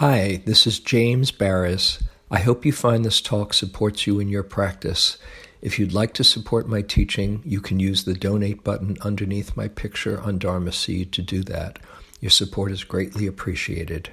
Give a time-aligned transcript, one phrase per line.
[0.00, 2.02] Hi, this is James Baraz.
[2.30, 5.18] I hope you find this talk supports you in your practice.
[5.60, 9.68] If you'd like to support my teaching, you can use the donate button underneath my
[9.68, 11.80] picture on Dharma Seed to do that.
[12.18, 14.08] Your support is greatly appreciated.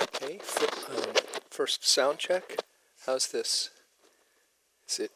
[0.00, 0.38] Okay,
[0.88, 1.14] um,
[1.50, 2.58] first sound check.
[3.04, 3.70] How's this?
[4.88, 5.10] Is it?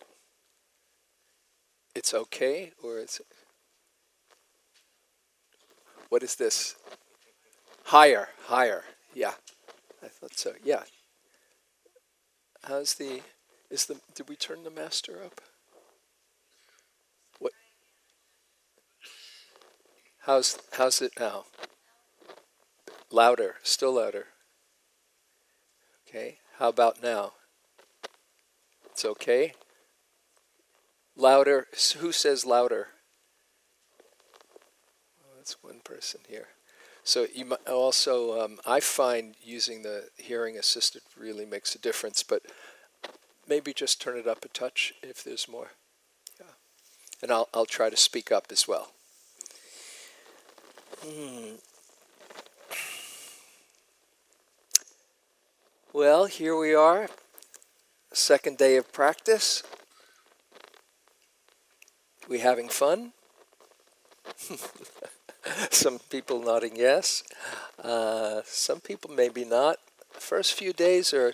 [1.95, 3.27] It's okay, or is it?
[6.09, 6.75] What is this?
[7.85, 8.83] Higher, higher.
[9.15, 9.35] Yeah,
[10.09, 10.55] I thought so.
[10.65, 10.85] Yeah.
[12.65, 13.21] How's the?
[13.71, 14.01] Is the?
[14.15, 15.43] Did we turn the master up?
[17.39, 17.53] What?
[20.21, 21.45] How's how's it now?
[23.11, 24.29] Louder, still louder.
[26.09, 26.39] Okay.
[26.59, 27.33] How about now?
[28.87, 29.53] It's okay.
[31.17, 31.67] Louder.
[31.99, 32.89] Who says louder?
[35.23, 36.49] Oh, that's one person here.
[37.09, 42.43] So you also, um, I find using the hearing assisted really makes a difference, but
[43.49, 45.71] maybe just turn it up a touch if there's more.
[46.39, 46.51] Yeah.
[47.23, 48.93] And I'll, I'll try to speak up as well.
[51.03, 51.55] Hmm.
[55.95, 57.09] Well, here we are,
[58.13, 59.63] second day of practice.
[62.29, 63.15] We having fun?
[65.71, 67.23] some people nodding yes.
[67.83, 69.79] Uh, some people maybe not.
[70.15, 71.33] The first few days are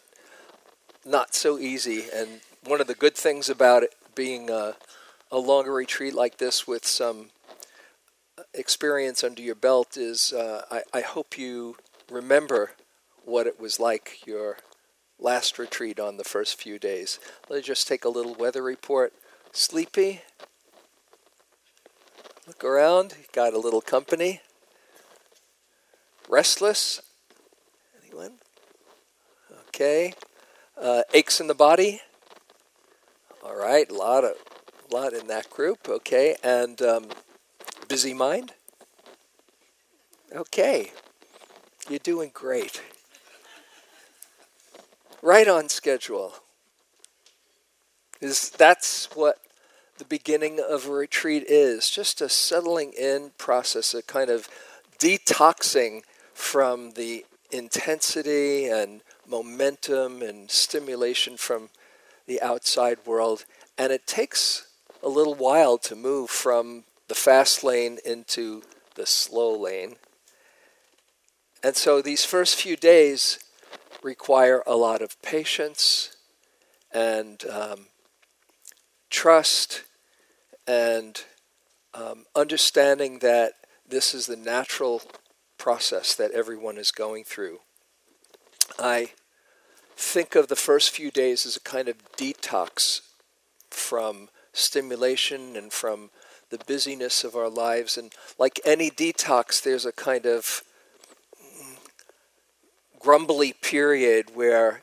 [1.05, 4.77] not so easy, and one of the good things about it being a,
[5.30, 7.30] a longer retreat like this with some
[8.52, 11.77] experience under your belt is uh, I, I hope you
[12.11, 12.72] remember
[13.24, 14.58] what it was like your
[15.18, 17.18] last retreat on the first few days.
[17.48, 19.12] Let's just take a little weather report.
[19.52, 20.22] Sleepy?
[22.46, 24.42] Look around, got a little company.
[26.28, 27.00] Restless?
[28.02, 28.34] Anyone?
[29.68, 30.12] Okay.
[30.78, 32.02] Uh, aches in the body?
[33.42, 34.34] All right, a lot of
[34.90, 35.88] lot in that group.
[35.88, 37.06] Okay, and um,
[37.88, 38.52] busy mind?
[40.34, 40.92] Okay,
[41.88, 42.83] you're doing great.
[45.22, 46.34] Right on schedule.
[48.20, 49.38] Is that's what
[49.98, 54.48] the beginning of a retreat is just a settling in process, a kind of
[54.98, 61.68] detoxing from the intensity and momentum and stimulation from
[62.27, 63.44] the outside world.
[63.78, 64.66] And it takes
[65.02, 68.62] a little while to move from the fast lane into
[68.96, 69.96] the slow lane.
[71.62, 73.38] And so these first few days
[74.02, 76.16] require a lot of patience
[76.92, 77.86] and um,
[79.14, 79.85] trust
[80.67, 81.23] and
[81.95, 83.52] um, understanding that
[83.89, 85.02] this is the natural
[85.57, 87.61] process that everyone is going through.
[88.77, 89.11] I
[89.97, 93.02] think of the first few days as a kind of detox
[93.70, 96.11] from stimulation and from
[96.51, 97.96] the busyness of our lives.
[97.96, 100.64] And like any detox, there's a kind of
[102.98, 104.83] grumbly period where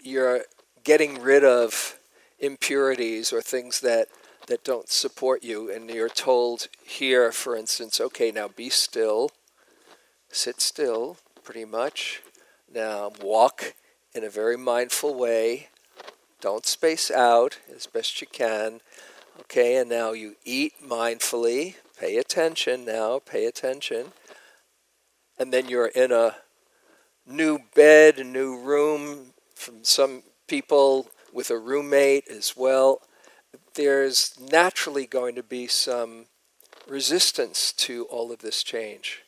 [0.00, 0.42] you're
[0.84, 1.96] getting rid of
[2.40, 4.08] impurities or things that
[4.46, 9.30] that don't support you and you're told here for instance okay now be still
[10.30, 12.22] sit still pretty much.
[12.72, 13.74] Now walk
[14.14, 15.68] in a very mindful way.
[16.40, 18.80] Don't space out as best you can.
[19.40, 21.74] Okay and now you eat mindfully.
[21.98, 24.12] Pay attention now pay attention.
[25.38, 26.36] And then you're in a
[27.26, 33.02] new bed a new room from some people with a roommate as well,
[33.74, 36.26] there's naturally going to be some
[36.86, 39.22] resistance to all of this change.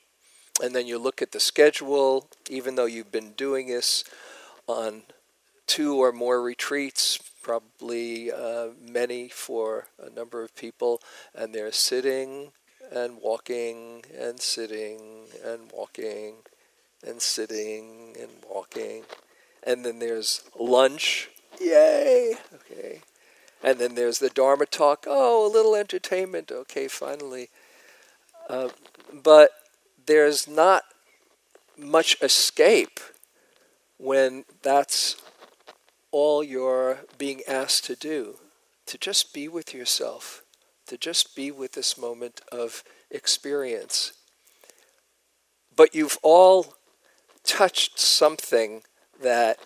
[0.63, 4.05] And then you look at the schedule, even though you've been doing this
[4.67, 5.03] on
[5.67, 11.01] two or more retreats, probably uh, many for a number of people,
[11.35, 12.53] and they're sitting
[12.93, 16.35] and walking and sitting and walking
[17.07, 19.05] and sitting and walking.
[19.65, 22.37] And then there's lunch Yay!
[22.55, 23.03] Okay.
[23.63, 25.05] And then there's the Dharma talk.
[25.07, 26.51] Oh, a little entertainment.
[26.51, 27.49] Okay, finally.
[28.49, 28.71] Uh,
[29.13, 29.51] but
[30.07, 30.83] there's not
[31.79, 33.01] much escape
[33.99, 35.17] when that's
[36.11, 38.37] all you're being asked to do.
[38.87, 40.43] To just be with yourself,
[40.87, 44.13] to just be with this moment of experience.
[45.75, 46.75] But you've all
[47.45, 48.83] touched something
[49.23, 49.59] that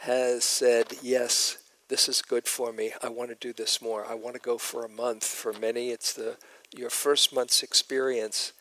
[0.00, 1.58] has said, yes,
[1.88, 2.92] this is good for me.
[3.02, 4.06] I want to do this more.
[4.06, 5.24] I want to go for a month.
[5.24, 6.36] For many, it's the
[6.74, 8.52] your first month's experience.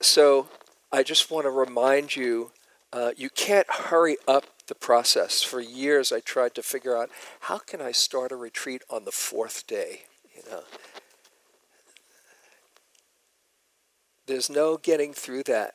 [0.00, 0.48] So
[0.90, 2.50] I just want to remind you
[2.92, 5.42] uh, you can't hurry up the process.
[5.42, 9.12] For years, I tried to figure out how can I start a retreat on the
[9.12, 10.02] fourth day.
[10.34, 10.62] You know,
[14.26, 15.74] there's no getting through that.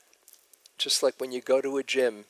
[0.78, 2.26] Just like when you go to a gym,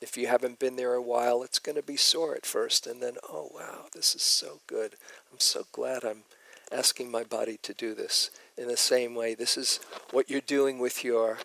[0.00, 3.02] if you haven't been there a while, it's going to be sore at first, and
[3.02, 4.94] then, oh wow, this is so good.
[5.32, 6.24] I'm so glad I'm
[6.72, 8.30] asking my body to do this.
[8.58, 11.38] In the same way, this is what you're doing with your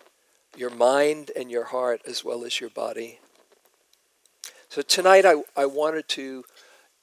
[0.56, 3.18] your mind and your heart as well as your body.
[4.68, 6.44] So tonight I, I wanted to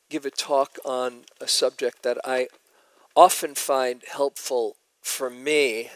[0.10, 2.48] give a talk on a subject that I
[3.16, 5.90] often find helpful for me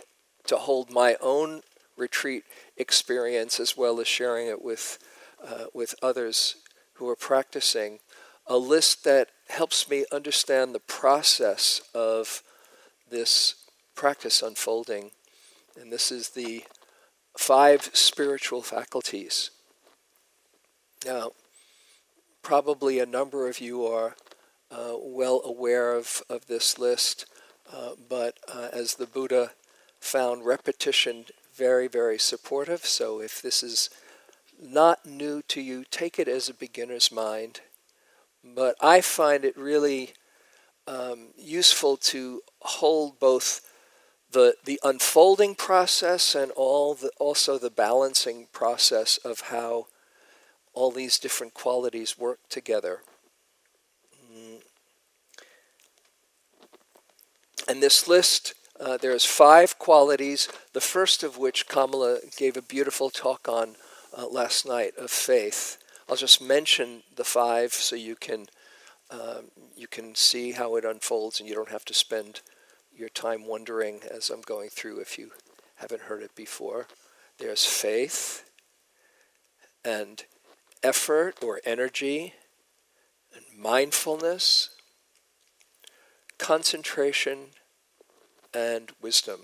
[0.47, 1.61] to hold my own
[1.95, 2.43] retreat
[2.77, 4.99] experience as well as sharing it with,
[5.45, 6.55] uh, with others
[6.93, 7.99] who are practicing.
[8.47, 12.43] A list that helps me understand the process of
[13.09, 13.55] this
[13.95, 15.11] practice unfolding.
[15.79, 16.63] And this is the
[17.37, 19.51] five spiritual faculties.
[21.05, 21.31] Now,
[22.41, 24.15] probably a number of you are
[24.71, 27.25] uh, well aware of, of this list,
[27.71, 29.51] uh, but uh, as the Buddha
[29.99, 31.25] found repetition
[31.55, 32.85] very, very supportive.
[32.85, 33.89] So if this is
[34.61, 37.61] not new to you, take it as a beginner's mind.
[38.43, 40.13] But I find it really
[40.87, 43.61] um, useful to hold both
[44.31, 49.87] the, the unfolding process and all the, also the balancing process of how
[50.73, 52.99] all these different qualities work together.
[54.33, 54.61] Mm.
[57.67, 63.09] And this list uh, there's five qualities, the first of which Kamala gave a beautiful
[63.09, 63.75] talk on
[64.15, 65.77] uh, last night of faith.
[66.07, 68.47] I'll just mention the five so you can
[69.09, 72.41] um, you can see how it unfolds, and you don't have to spend
[72.95, 75.31] your time wondering as I'm going through if you
[75.75, 76.87] haven't heard it before.
[77.37, 78.49] There's faith
[79.85, 80.23] and
[80.81, 82.33] effort or energy
[83.35, 84.69] and mindfulness,
[86.37, 87.47] concentration
[88.53, 89.41] and wisdom.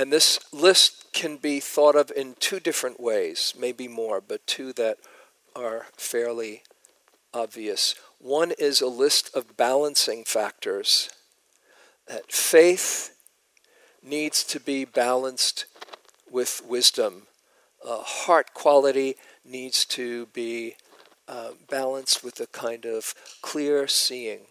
[0.00, 4.72] And this list can be thought of in two different ways, maybe more, but two
[4.72, 4.96] that
[5.54, 6.62] are fairly
[7.34, 7.94] obvious.
[8.18, 11.10] One is a list of balancing factors
[12.06, 13.14] that faith
[14.02, 15.66] needs to be balanced
[16.30, 17.26] with wisdom.
[17.86, 20.76] Uh, heart quality needs to be
[21.28, 24.46] uh, balanced with a kind of clear seeing.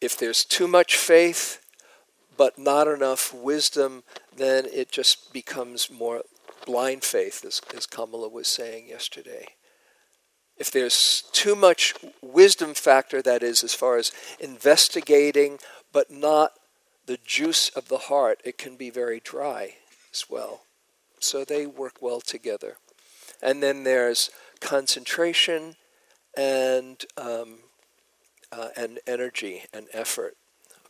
[0.00, 1.58] If there's too much faith
[2.36, 4.02] but not enough wisdom,
[4.36, 6.22] then it just becomes more
[6.66, 9.46] blind faith, as, as Kamala was saying yesterday.
[10.56, 15.58] If there's too much wisdom factor, that is, as far as investigating,
[15.92, 16.52] but not
[17.06, 19.74] the juice of the heart, it can be very dry
[20.12, 20.62] as well.
[21.18, 22.76] So they work well together.
[23.42, 25.76] And then there's concentration
[26.36, 27.58] and um,
[28.50, 30.36] uh, and energy and effort.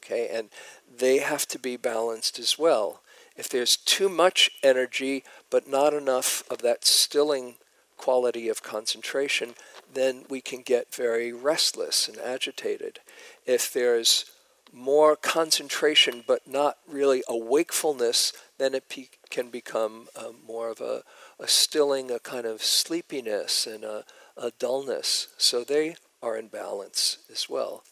[0.05, 0.51] Okay, and
[0.99, 3.01] they have to be balanced as well.
[3.37, 7.55] If there's too much energy but not enough of that stilling
[7.97, 9.55] quality of concentration,
[9.93, 13.01] then we can get very restless and agitated.
[13.47, 14.27] If there's
[14.73, 20.81] more concentration but not really a wakefulness, then it pe- can become uh, more of
[20.81, 21.03] a,
[21.39, 24.05] a stilling, a kind of sleepiness and a,
[24.37, 25.29] a dullness.
[25.39, 27.85] So they are in balance as well.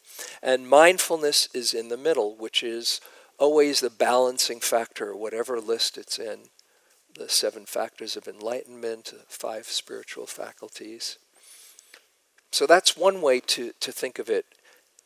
[0.42, 3.00] And mindfulness is in the middle, which is
[3.38, 6.44] always the balancing factor, whatever list it's in.
[7.14, 11.18] The seven factors of enlightenment, five spiritual faculties.
[12.50, 14.46] So that's one way to, to think of it.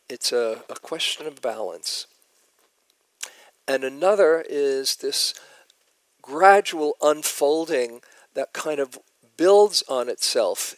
[0.07, 2.07] It's a, a question of balance.
[3.67, 5.33] And another is this
[6.21, 7.99] gradual unfolding
[8.35, 8.99] that kind of
[9.35, 10.75] builds on itself.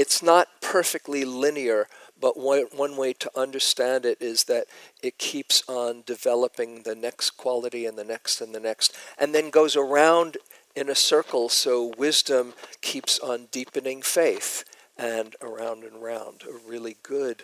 [0.00, 1.86] It's not perfectly linear,
[2.18, 4.64] but one, one way to understand it is that
[5.02, 9.50] it keeps on developing the next quality and the next and the next, and then
[9.50, 10.38] goes around
[10.74, 14.64] in a circle so wisdom keeps on deepening faith
[14.96, 16.44] and around and around.
[16.48, 17.42] A really good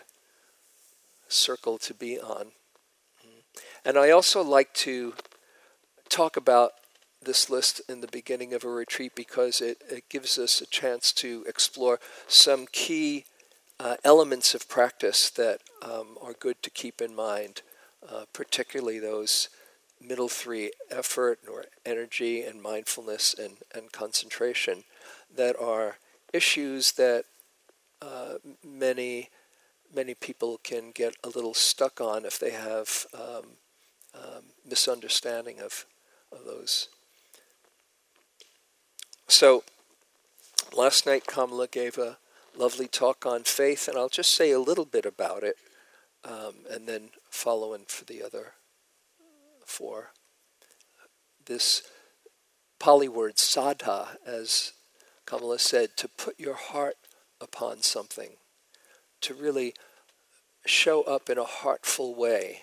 [1.29, 2.53] circle to be on.
[3.23, 3.41] Mm-hmm.
[3.85, 5.13] And I also like to
[6.09, 6.73] talk about
[7.27, 11.13] this list in the beginning of a retreat because it, it gives us a chance
[11.13, 13.25] to explore some key
[13.79, 17.61] uh, elements of practice that um, are good to keep in mind,
[18.09, 19.51] uh, particularly those
[20.01, 24.85] middle three effort or energy and mindfulness and, and concentration
[25.35, 25.97] that are
[26.33, 27.25] issues that
[28.01, 29.29] uh, many
[29.95, 33.45] many people can get a little stuck on if they have um,
[34.15, 35.87] um, misunderstanding of,
[36.33, 36.89] of those.
[39.29, 39.65] So,
[40.75, 42.19] last night Kamala gave a
[42.57, 45.57] lovely talk on faith, and I'll just say a little bit about it
[46.25, 48.53] um, and then follow in for the other
[49.65, 50.11] four.
[51.45, 51.83] This
[52.79, 54.73] Pali word saddha, as
[55.27, 56.97] Kamala said, to put your heart
[57.41, 58.37] upon something,
[59.23, 59.75] to really
[60.65, 62.61] show up in a heartful way.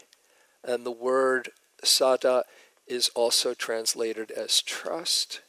[0.64, 1.50] And the word
[1.84, 2.44] saddha
[2.88, 5.42] is also translated as trust,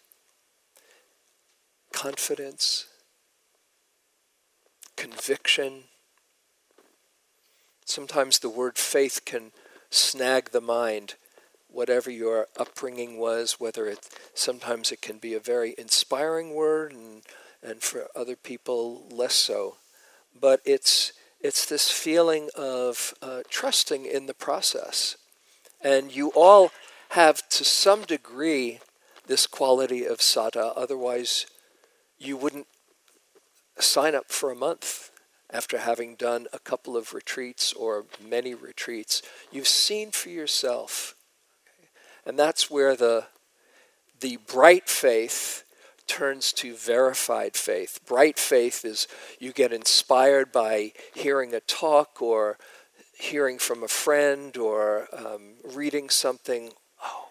[1.94, 2.86] confidence,
[4.96, 5.84] conviction.
[7.84, 9.52] Sometimes the word faith can
[9.90, 11.14] snag the mind,
[11.68, 17.22] whatever your upbringing was, whether it sometimes it can be a very inspiring word and,
[17.62, 19.76] and for other people less so.
[20.38, 25.16] But it's it's this feeling of uh, trusting in the process.
[25.80, 26.72] And you all
[27.10, 28.80] have to some degree
[29.26, 31.46] this quality of saddha, otherwise
[32.18, 32.66] you wouldn't
[33.78, 35.10] sign up for a month
[35.50, 39.22] after having done a couple of retreats or many retreats.
[39.52, 41.14] You've seen for yourself.
[42.26, 43.26] And that's where the,
[44.20, 45.64] the bright faith
[46.06, 48.00] turns to verified faith.
[48.06, 49.06] Bright faith is
[49.38, 52.58] you get inspired by hearing a talk or
[53.16, 56.72] hearing from a friend or um, reading something.
[57.02, 57.28] Oh,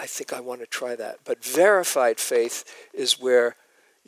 [0.00, 1.18] I think I want to try that.
[1.24, 3.56] But verified faith is where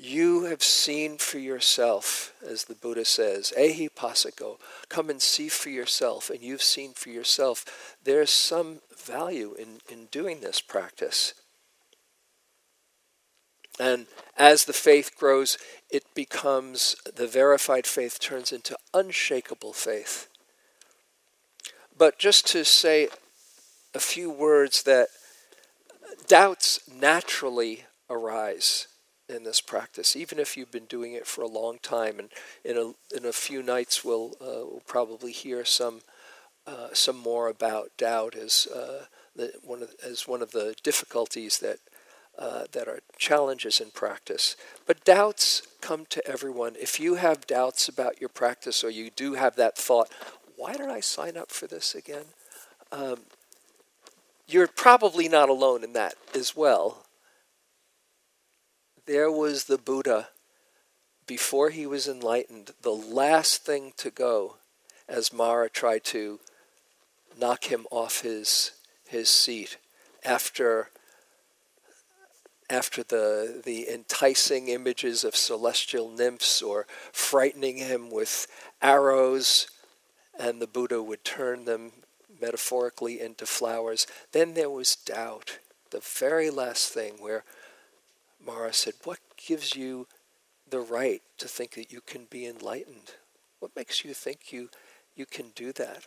[0.00, 5.70] you have seen for yourself, as the Buddha says, ehi passiko, come and see for
[5.70, 7.96] yourself, and you've seen for yourself.
[8.04, 11.34] There's some value in, in doing this practice.
[13.80, 15.58] And as the faith grows,
[15.90, 20.28] it becomes, the verified faith turns into unshakable faith.
[21.96, 23.08] But just to say
[23.94, 25.08] a few words that
[26.28, 28.86] doubts naturally arise
[29.28, 32.18] in this practice, even if you've been doing it for a long time.
[32.18, 32.30] And
[32.64, 36.00] in a, in a few nights, we'll, uh, we'll probably hear some,
[36.66, 39.04] uh, some more about doubt as, uh,
[39.36, 41.78] the, one of, as one of the difficulties that,
[42.38, 44.56] uh, that are challenges in practice.
[44.86, 46.76] But doubts come to everyone.
[46.80, 50.08] If you have doubts about your practice or you do have that thought,
[50.56, 52.24] why did I sign up for this again?
[52.90, 53.20] Um,
[54.46, 57.04] you're probably not alone in that as well
[59.08, 60.28] there was the Buddha
[61.26, 64.56] before he was enlightened, the last thing to go
[65.08, 66.40] as Mara tried to
[67.36, 68.72] knock him off his
[69.06, 69.78] his seat
[70.22, 70.90] after
[72.68, 78.46] after the the enticing images of celestial nymphs or frightening him with
[78.82, 79.68] arrows
[80.38, 81.92] and the Buddha would turn them
[82.40, 84.06] metaphorically into flowers.
[84.32, 85.60] Then there was doubt
[85.90, 87.44] the very last thing where
[88.44, 90.06] Mara said, What gives you
[90.68, 93.14] the right to think that you can be enlightened?
[93.60, 94.70] What makes you think you,
[95.14, 96.04] you can do that?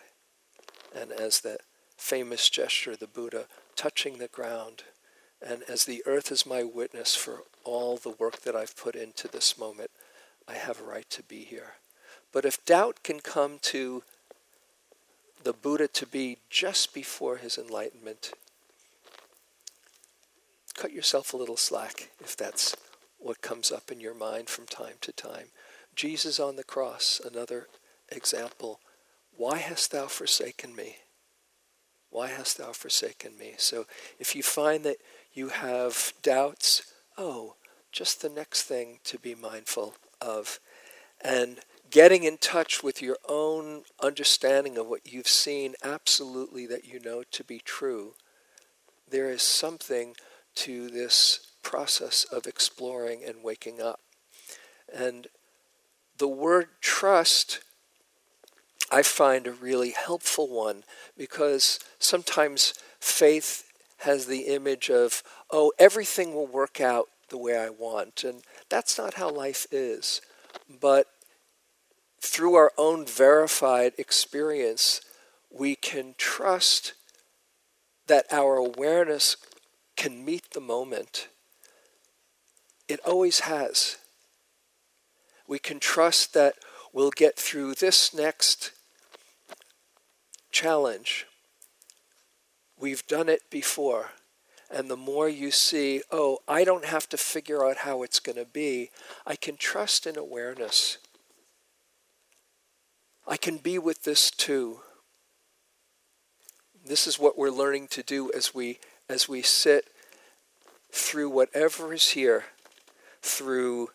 [0.96, 1.62] And as that
[1.98, 3.46] famous gesture, the Buddha
[3.76, 4.84] touching the ground,
[5.42, 9.28] and as the earth is my witness for all the work that I've put into
[9.28, 9.92] this moment,
[10.48, 11.74] I have a right to be here.
[12.32, 14.04] But if doubt can come to
[15.44, 18.34] the Buddha to be just before his enlightenment,
[20.82, 22.76] cut yourself a little slack if that's
[23.20, 25.50] what comes up in your mind from time to time.
[25.96, 27.68] Jesus on the cross, another
[28.10, 28.80] example.
[29.38, 30.96] Why hast thou forsaken me?
[32.10, 33.54] Why hast thou forsaken me?
[33.58, 33.86] So
[34.18, 34.98] if you find that
[35.32, 36.82] you have doubts,
[37.16, 37.58] oh,
[37.92, 40.60] just the next thing to be mindful of.
[41.24, 41.60] And
[41.92, 47.22] getting in touch with your own understanding of what you've seen absolutely that you know
[47.30, 48.16] to be true.
[49.08, 50.16] There is something
[50.56, 54.00] to this process of exploring and waking up.
[54.94, 55.28] And
[56.18, 57.62] the word trust,
[58.92, 60.84] I find a really helpful one
[61.18, 67.70] because sometimes faith has the image of, oh, everything will work out the way I
[67.70, 68.24] want.
[68.24, 70.22] And that's not how life is.
[70.80, 71.08] But
[72.20, 75.02] through our own verified experience,
[75.50, 76.94] we can trust
[78.08, 79.38] that our awareness
[80.02, 81.28] can meet the moment.
[82.88, 83.98] It always has.
[85.48, 86.56] We can trust that
[86.92, 88.72] we'll get through this next
[90.52, 91.28] challenge.
[92.80, 94.10] We've done it before.
[94.72, 98.40] And the more you see, oh, I don't have to figure out how it's going
[98.40, 98.90] to be,
[99.28, 100.98] I can trust in awareness.
[103.28, 104.80] I can be with this too.
[106.84, 108.80] This is what we're learning to do as we
[109.12, 109.91] as we sit
[110.92, 112.46] through whatever is here,
[113.22, 113.90] through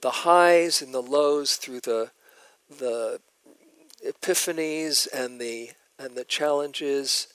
[0.00, 2.10] the highs and the lows, through the
[2.68, 3.20] the
[4.06, 7.28] epiphanies and the and the challenges.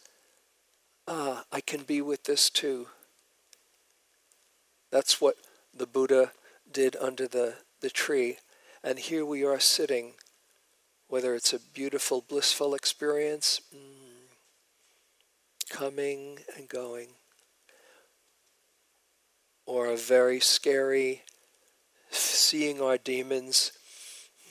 [1.08, 2.88] Ah, I can be with this too.
[4.92, 5.36] That's what
[5.76, 6.32] the Buddha
[6.72, 8.38] did under the, the tree.
[8.84, 10.14] And here we are sitting,
[11.08, 14.30] whether it's a beautiful, blissful experience, mm,
[15.70, 17.10] coming and going,
[19.96, 21.24] very scary,
[22.10, 23.72] seeing our demons,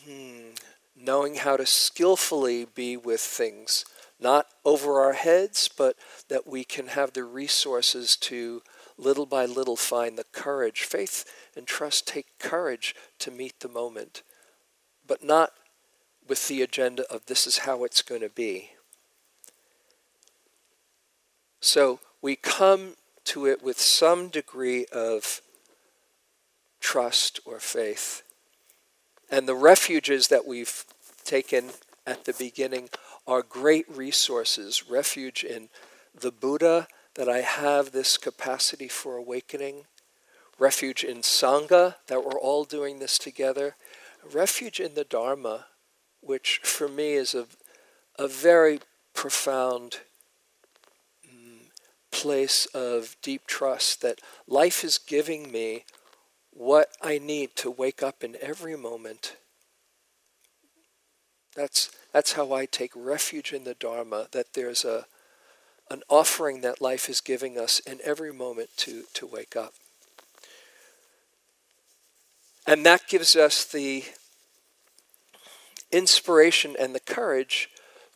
[0.05, 0.51] hmm,
[0.97, 3.85] knowing how to skillfully be with things,
[4.21, 5.97] not over our heads, but
[6.29, 8.63] that we can have the resources to
[8.97, 10.81] little by little find the courage.
[10.81, 11.25] Faith
[11.57, 14.23] and trust take courage to meet the moment,
[15.07, 15.53] but not
[16.27, 18.71] with the agenda of this is how it's going to be.
[21.61, 22.95] So we come
[23.29, 25.41] to it with some degree of
[26.81, 28.23] trust or faith.
[29.31, 30.85] And the refuges that we've
[31.25, 31.71] taken
[32.07, 32.89] at the beginning
[33.27, 34.85] are great resources.
[34.89, 35.69] Refuge in
[36.19, 39.85] the Buddha, that I have this capacity for awakening.
[40.59, 43.77] Refuge in Sangha, that we're all doing this together.
[44.33, 45.67] Refuge in the Dharma,
[46.21, 47.47] which for me is a,
[48.19, 48.81] a very
[49.15, 49.99] profound
[52.11, 55.85] place of deep trust that life is giving me
[56.53, 59.37] what I need to wake up in every moment.
[61.55, 65.07] That's, that's how I take refuge in the Dharma, that there's a,
[65.91, 69.75] an offering that life is giving us in every moment to, to wake up.
[72.67, 74.05] And that gives us the
[75.91, 77.71] inspiration and the courage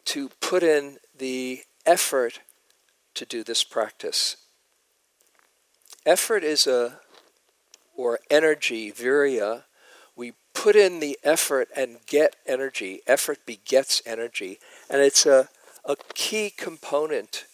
[0.05, 2.41] to put in the effort
[3.15, 4.37] to do this practice.
[6.05, 7.01] Effort is a
[7.97, 9.65] or energy, virya,
[10.17, 13.01] we put in the effort and get energy.
[13.07, 14.59] Effort begets energy.
[14.91, 15.49] And it's a,
[15.85, 17.45] a key component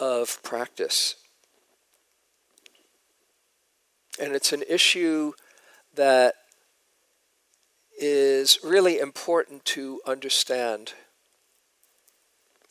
[0.00, 1.16] of practice.
[4.20, 5.32] And it's an issue
[5.94, 6.34] that
[7.98, 10.94] is really important to understand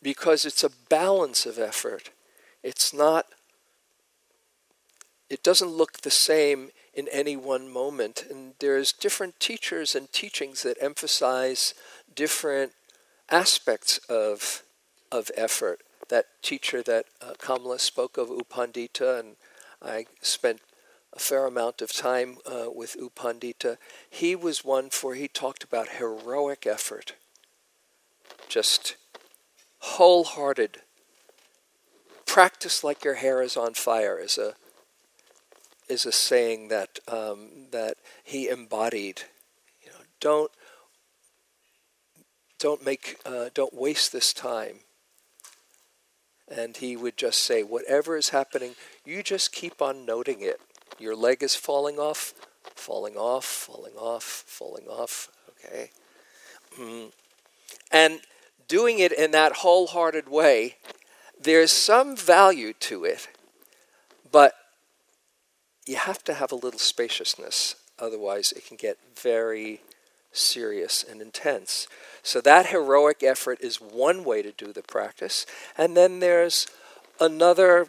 [0.04, 2.10] because it's a balance of effort.
[2.62, 3.26] It's not
[5.30, 8.24] it doesn't look the same in any one moment.
[8.30, 11.74] And there's different teachers and teachings that emphasize
[12.14, 12.72] different
[13.30, 14.62] aspects of,
[15.10, 15.80] of effort.
[16.08, 19.36] That teacher that uh, Kamala spoke of, U Pandita, and
[19.82, 20.60] I spent
[21.12, 23.78] a fair amount of time uh, with U Pandita.
[24.08, 27.14] He was one for, he talked about heroic effort.
[28.48, 28.96] Just
[29.84, 30.78] wholehearted.
[32.24, 34.54] Practice like your hair is on fire is a
[35.88, 39.22] is a saying that um, that he embodied.
[39.82, 40.50] You know, don't
[42.58, 44.80] don't make uh, don't waste this time.
[46.48, 50.60] And he would just say, whatever is happening, you just keep on noting it.
[50.98, 52.34] Your leg is falling off,
[52.74, 55.30] falling off, falling off, falling off.
[55.50, 55.90] Okay,
[56.78, 57.12] mm.
[57.90, 58.20] and
[58.68, 60.76] doing it in that wholehearted way,
[61.40, 63.28] there's some value to it,
[64.30, 64.54] but
[65.86, 69.82] you have to have a little spaciousness, otherwise, it can get very
[70.32, 71.86] serious and intense.
[72.22, 75.46] So, that heroic effort is one way to do the practice.
[75.76, 76.66] And then there's
[77.20, 77.88] another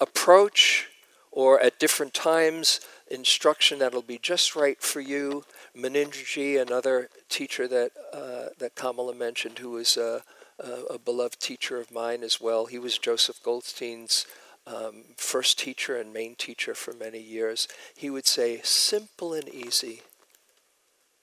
[0.00, 0.88] approach,
[1.30, 2.80] or at different times,
[3.10, 5.44] instruction that'll be just right for you.
[5.76, 10.22] Munindraji, another teacher that, uh, that Kamala mentioned, who was a,
[10.58, 14.26] a, a beloved teacher of mine as well, he was Joseph Goldstein's
[14.66, 20.02] um, first teacher and main teacher for many years, he would say, simple and easy.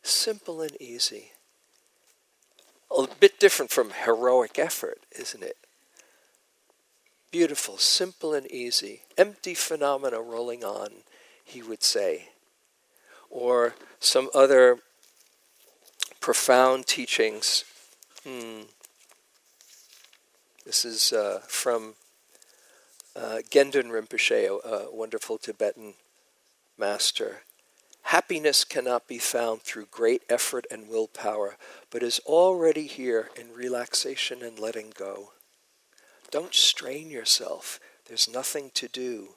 [0.01, 1.31] Simple and easy.
[2.95, 5.57] A bit different from heroic effort, isn't it?
[7.31, 9.01] Beautiful, simple and easy.
[9.17, 10.89] Empty phenomena rolling on,
[11.43, 12.29] he would say.
[13.29, 14.79] Or some other
[16.19, 17.63] profound teachings.
[18.23, 18.61] Hmm.
[20.65, 21.95] This is uh, from
[23.15, 25.95] uh, Gendun Rinpoche, a, a wonderful Tibetan
[26.77, 27.41] master.
[28.03, 31.57] Happiness cannot be found through great effort and willpower,
[31.91, 35.31] but is already here in relaxation and letting go.
[36.31, 37.79] Don't strain yourself.
[38.07, 39.29] There's nothing to do.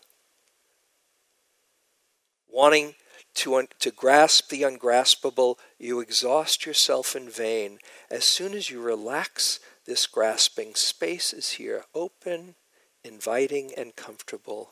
[2.50, 2.94] Wanting
[3.34, 7.78] To, un- to grasp the ungraspable, you exhaust yourself in vain.
[8.10, 12.54] As soon as you relax this grasping, space is here, open,
[13.02, 14.70] inviting, and comfortable.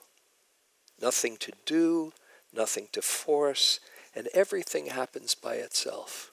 [1.00, 2.12] Nothing to do,
[2.52, 3.80] nothing to force,
[4.14, 6.32] and everything happens by itself.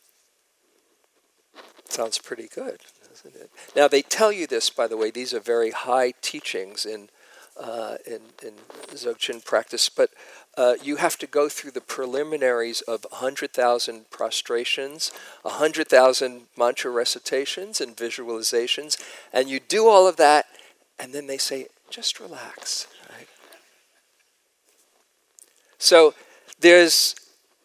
[1.89, 3.49] Sounds pretty good, doesn't it?
[3.75, 7.09] Now, they tell you this, by the way, these are very high teachings in,
[7.59, 8.53] uh, in, in
[8.89, 10.11] Dzogchen practice, but
[10.57, 15.11] uh, you have to go through the preliminaries of 100,000 prostrations,
[15.43, 18.99] 100,000 mantra recitations and visualizations,
[19.31, 20.47] and you do all of that,
[20.99, 22.87] and then they say, just relax.
[23.07, 23.27] Right?
[25.77, 26.15] So
[26.59, 27.15] there's,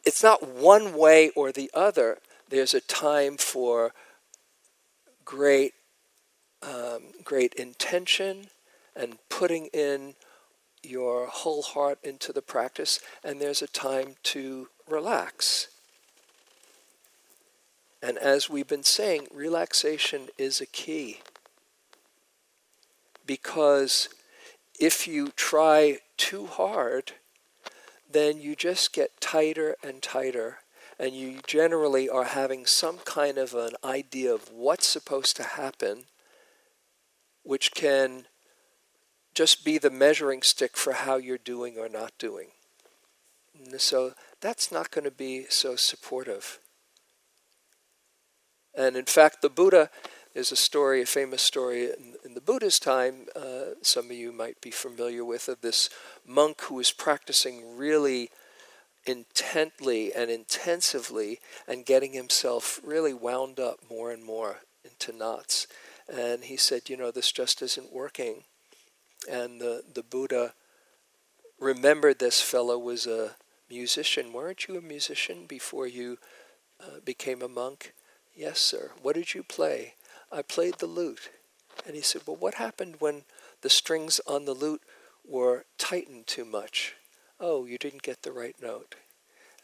[0.04, 2.18] it's not one way or the other.
[2.50, 3.94] There's a time for
[5.24, 5.72] great,
[6.62, 8.48] um, great intention
[8.94, 10.14] and putting in
[10.82, 15.68] your whole heart into the practice, and there's a time to relax.
[18.02, 21.20] And as we've been saying, relaxation is a key.
[23.24, 24.08] Because
[24.78, 27.12] if you try too hard,
[28.10, 30.58] then you just get tighter and tighter,
[30.98, 36.04] and you generally are having some kind of an idea of what's supposed to happen,
[37.44, 38.26] which can
[39.34, 42.48] just be the measuring stick for how you're doing or not doing.
[43.58, 46.58] And so that's not going to be so supportive.
[48.74, 49.90] And in fact, the Buddha,
[50.34, 54.32] there's a story, a famous story in, in the Buddha's time, uh, some of you
[54.32, 55.90] might be familiar with, of this
[56.26, 58.30] monk who was practicing really
[59.04, 65.66] intently and intensively and getting himself really wound up more and more into knots.
[66.12, 68.44] And he said, You know, this just isn't working.
[69.28, 70.54] And the, the Buddha
[71.58, 73.36] remembered this fellow was a
[73.70, 74.32] musician.
[74.32, 76.18] Weren't you a musician before you
[76.80, 77.94] uh, became a monk?
[78.34, 78.90] Yes, sir.
[79.00, 79.94] What did you play?
[80.30, 81.30] I played the lute.
[81.86, 83.22] And he said, Well, what happened when
[83.60, 84.82] the strings on the lute
[85.24, 86.94] were tightened too much?
[87.38, 88.94] Oh, you didn't get the right note.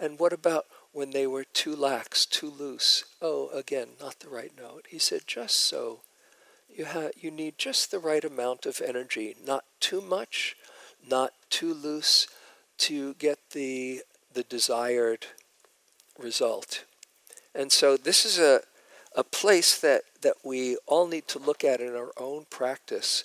[0.01, 3.05] And what about when they were too lax, too loose?
[3.21, 4.87] Oh, again, not the right note.
[4.89, 6.01] He said, Just so
[6.79, 10.57] you, ha- you need just the right amount of energy, not too much,
[11.07, 12.29] not too loose,
[12.79, 15.27] to get the, the desired
[16.17, 16.85] result.
[17.53, 18.61] And so this is a,
[19.17, 23.25] a place that, that we all need to look at in our own practice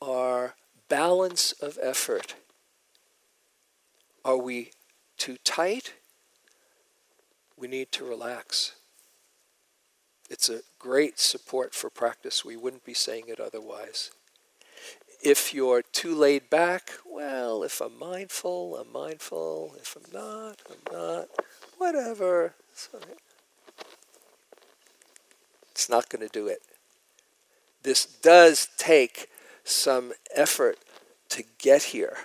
[0.00, 0.56] our
[0.88, 2.34] balance of effort.
[4.24, 4.72] Are we
[5.16, 5.94] too tight?
[7.56, 8.72] We need to relax.
[10.32, 12.42] It's a great support for practice.
[12.42, 14.10] We wouldn't be saying it otherwise.
[15.22, 19.76] If you're too laid back, well, if I'm mindful, I'm mindful.
[19.78, 21.28] If I'm not, I'm not.
[21.76, 22.54] Whatever.
[25.70, 26.62] It's not going to do it.
[27.82, 29.28] This does take
[29.64, 30.78] some effort
[31.28, 32.16] to get here.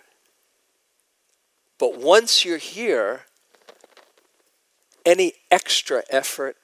[1.78, 3.26] But once you're here,
[5.06, 6.56] any extra effort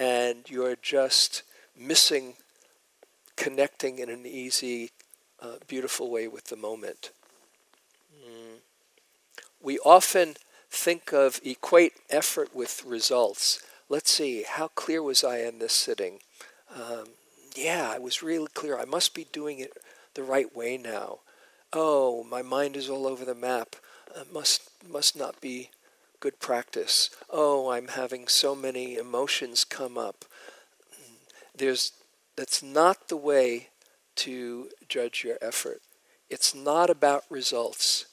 [0.00, 1.42] and you're just
[1.78, 2.34] missing
[3.36, 4.90] connecting in an easy,
[5.40, 7.10] uh, beautiful way with the moment.
[8.14, 8.60] Mm.
[9.62, 10.36] We often
[10.70, 13.62] think of equate effort with results.
[13.90, 16.20] Let's see, how clear was I in this sitting?
[16.74, 17.04] Um,
[17.54, 18.78] yeah, I was really clear.
[18.78, 19.72] I must be doing it
[20.14, 21.18] the right way now.
[21.72, 23.76] Oh, my mind is all over the map.
[24.16, 25.70] Uh, must must not be
[26.20, 27.10] good practice.
[27.30, 30.24] Oh, I'm having so many emotions come up.
[31.56, 31.92] There's,
[32.36, 33.68] that's not the way
[34.16, 35.80] to judge your effort.
[36.28, 38.06] It's not about results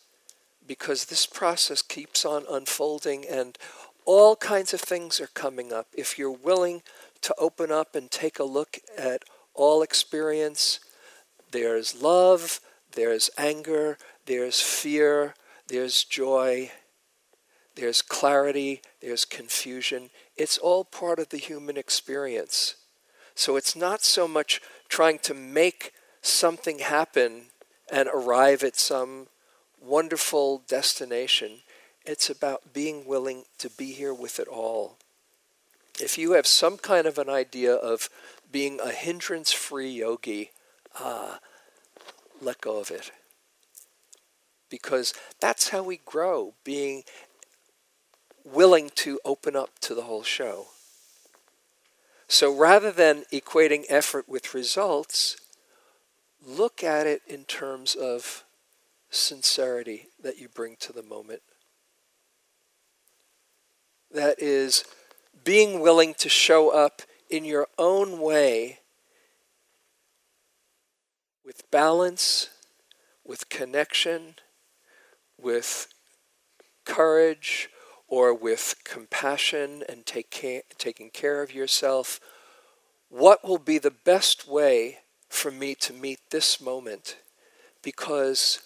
[0.66, 3.58] because this process keeps on unfolding and
[4.06, 5.88] all kinds of things are coming up.
[5.94, 6.82] If you're willing
[7.22, 10.80] to open up and take a look at all experience,
[11.52, 12.62] there's love,
[12.94, 15.34] there's anger, there's fear,
[15.68, 16.72] there's joy,
[17.78, 20.10] there's clarity, there's confusion.
[20.36, 22.76] It's all part of the human experience.
[23.36, 27.52] So it's not so much trying to make something happen
[27.92, 29.28] and arrive at some
[29.80, 31.60] wonderful destination.
[32.04, 34.98] It's about being willing to be here with it all.
[36.00, 38.10] If you have some kind of an idea of
[38.52, 40.52] being a hindrance free yogi,
[41.00, 41.40] ah,
[42.42, 43.12] let go of it.
[44.70, 47.04] Because that's how we grow, being
[48.54, 50.68] willing to open up to the whole show.
[52.28, 55.38] So rather than equating effort with results,
[56.46, 58.44] look at it in terms of
[59.10, 61.42] sincerity that you bring to the moment.
[64.12, 64.84] that is
[65.44, 68.80] being willing to show up in your own way
[71.46, 72.50] with balance,
[73.26, 74.36] with connection,
[75.38, 75.88] with
[76.86, 77.70] courage,
[78.08, 82.20] or with compassion and take care, taking care of yourself.
[83.10, 87.18] What will be the best way for me to meet this moment?
[87.82, 88.62] Because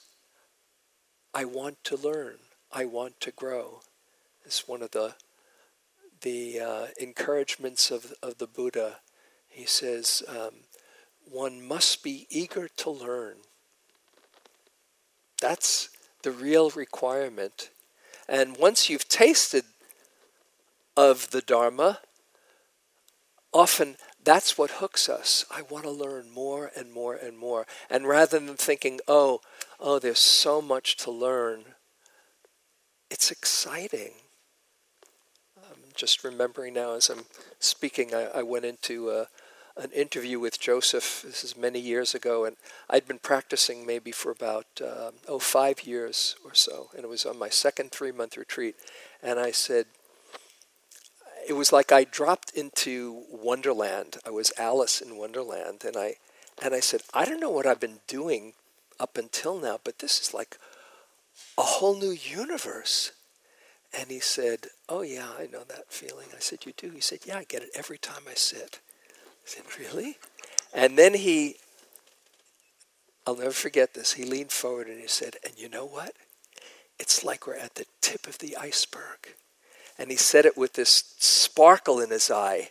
[1.33, 2.37] I want to learn.
[2.71, 3.81] I want to grow.
[4.45, 5.15] It's one of the
[6.21, 8.99] the uh, encouragements of of the Buddha.
[9.47, 10.65] He says um,
[11.29, 13.37] one must be eager to learn.
[15.41, 15.89] That's
[16.23, 17.69] the real requirement.
[18.31, 19.65] And once you've tasted
[20.95, 21.99] of the Dharma,
[23.51, 25.43] often that's what hooks us.
[25.51, 27.67] I want to learn more and more and more.
[27.89, 29.41] And rather than thinking, oh,
[29.81, 31.65] oh, there's so much to learn,
[33.09, 34.13] it's exciting.
[35.57, 37.25] I'm just remembering now as I'm
[37.59, 39.27] speaking, I, I went into a,
[39.77, 41.23] an interview with Joseph.
[41.25, 42.57] This is many years ago, and
[42.89, 47.25] I'd been practicing maybe for about uh, oh five years or so, and it was
[47.25, 48.75] on my second three-month retreat.
[49.23, 49.85] And I said,
[51.47, 54.17] it was like I dropped into Wonderland.
[54.25, 56.15] I was Alice in Wonderland, and I
[56.61, 58.53] and I said, I don't know what I've been doing
[58.99, 60.57] up until now, but this is like
[61.57, 63.11] a whole new universe.
[63.97, 66.27] And he said, Oh, yeah, I know that feeling.
[66.35, 66.91] I said, You do?
[66.91, 68.79] He said, Yeah, I get it every time I sit.
[69.43, 70.17] I said, Really?
[70.73, 71.55] And then he,
[73.25, 76.13] I'll never forget this, he leaned forward and he said, And you know what?
[76.99, 79.35] It's like we're at the tip of the iceberg.
[79.97, 82.69] And he said it with this sparkle in his eye.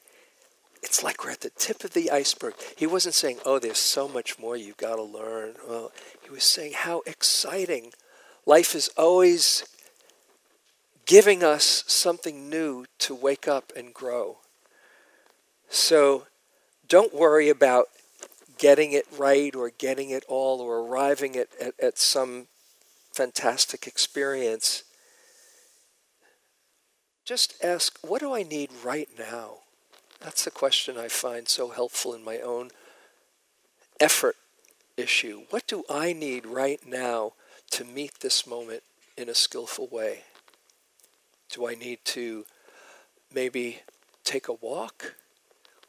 [0.82, 2.54] It's like we're at the tip of the iceberg.
[2.76, 5.54] He wasn't saying, Oh, there's so much more you've got to learn.
[5.68, 7.92] Well, he was saying how exciting
[8.46, 9.64] life is always
[11.06, 14.38] giving us something new to wake up and grow.
[15.68, 16.26] So
[16.90, 17.86] don't worry about
[18.58, 22.48] getting it right or getting it all or arriving at, at, at some
[23.12, 24.84] fantastic experience.
[27.24, 29.58] Just ask, what do I need right now?
[30.20, 32.70] That's the question I find so helpful in my own
[34.00, 34.36] effort
[34.96, 35.42] issue.
[35.48, 37.32] What do I need right now
[37.70, 38.82] to meet this moment
[39.16, 40.24] in a skillful way?
[41.50, 42.44] Do I need to
[43.32, 43.78] maybe
[44.24, 45.14] take a walk?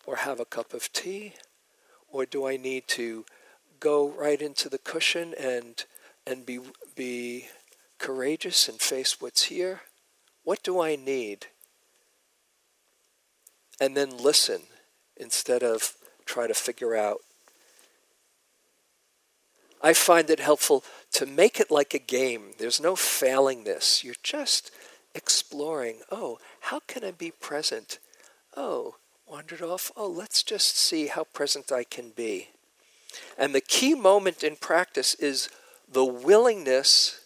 [0.06, 1.34] Or have a cup of tea?
[2.10, 3.26] Or do I need to
[3.80, 5.84] go right into the cushion and
[6.26, 6.60] and be
[6.96, 7.48] be
[7.98, 9.82] courageous and face what's here?
[10.44, 11.48] What do I need?
[13.80, 14.64] And then listen
[15.18, 17.20] instead of try to figure out.
[19.84, 20.84] I find it helpful
[21.14, 22.52] to make it like a game.
[22.60, 24.04] There's no failing this.
[24.04, 24.72] You're just
[25.16, 26.02] exploring.
[26.12, 27.98] Oh, how can I be present?
[28.56, 28.96] Oh,
[29.32, 29.92] wandered off.
[29.96, 32.50] Oh, let's just see how present I can be.
[33.38, 35.50] And the key moment in practice is
[35.90, 37.22] the willingness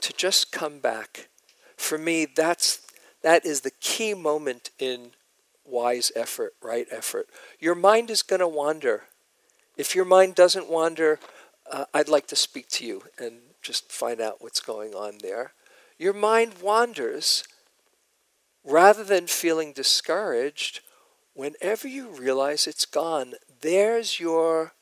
[0.00, 1.28] to just come back.
[1.76, 2.80] For me, that's
[3.22, 5.10] that is the key moment in
[5.66, 7.28] wise effort, right effort.
[7.58, 9.02] Your mind is going to wander.
[9.76, 11.18] If your mind doesn't wander,
[11.70, 15.52] uh, I'd like to speak to you and just find out what's going on there.
[15.98, 17.44] Your mind wanders,
[18.64, 20.80] rather than feeling discouraged,
[21.34, 24.72] whenever you realize it's gone, there's your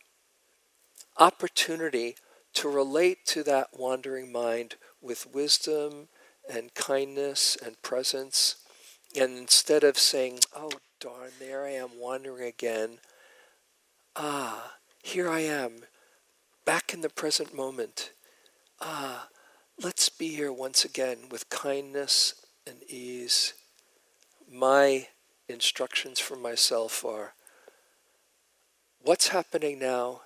[1.16, 2.16] opportunity
[2.54, 6.08] to relate to that wandering mind with wisdom
[6.52, 8.56] and kindness and presence.
[9.18, 12.98] And instead of saying, oh, darn, there I am wandering again,
[14.16, 15.84] ah, here I am,
[16.64, 18.12] back in the present moment.
[18.80, 19.28] Ah,
[19.80, 22.34] let's be here once again with kindness
[22.66, 23.54] and ease
[24.50, 25.08] my
[25.48, 27.34] instructions for myself are
[29.02, 30.22] what's happening now,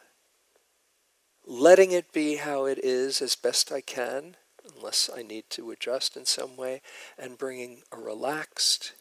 [1.46, 4.36] letting it be how it is as best I can,
[4.76, 6.82] unless I need to adjust in some way,
[7.18, 8.92] and bringing a relaxed,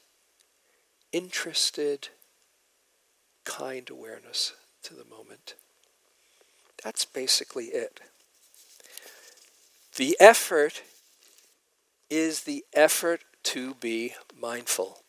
[1.11, 2.09] interested,
[3.43, 4.53] kind awareness
[4.83, 5.55] to the moment.
[6.83, 7.99] That's basically it.
[9.95, 10.81] The effort
[12.09, 14.99] is the effort to be mindful.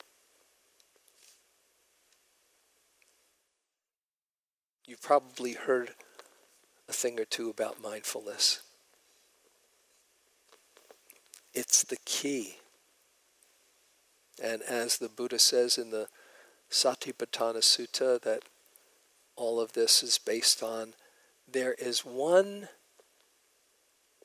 [4.87, 5.95] You've probably heard
[6.89, 8.63] a thing or two about mindfulness.
[11.55, 12.57] It's the key.
[14.43, 16.09] And as the Buddha says in the
[16.71, 18.43] Satipatthana Sutta, that
[19.37, 20.95] all of this is based on,
[21.51, 22.69] there is one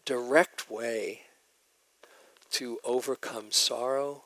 [0.06, 1.22] direct way
[2.52, 4.24] to overcome sorrow,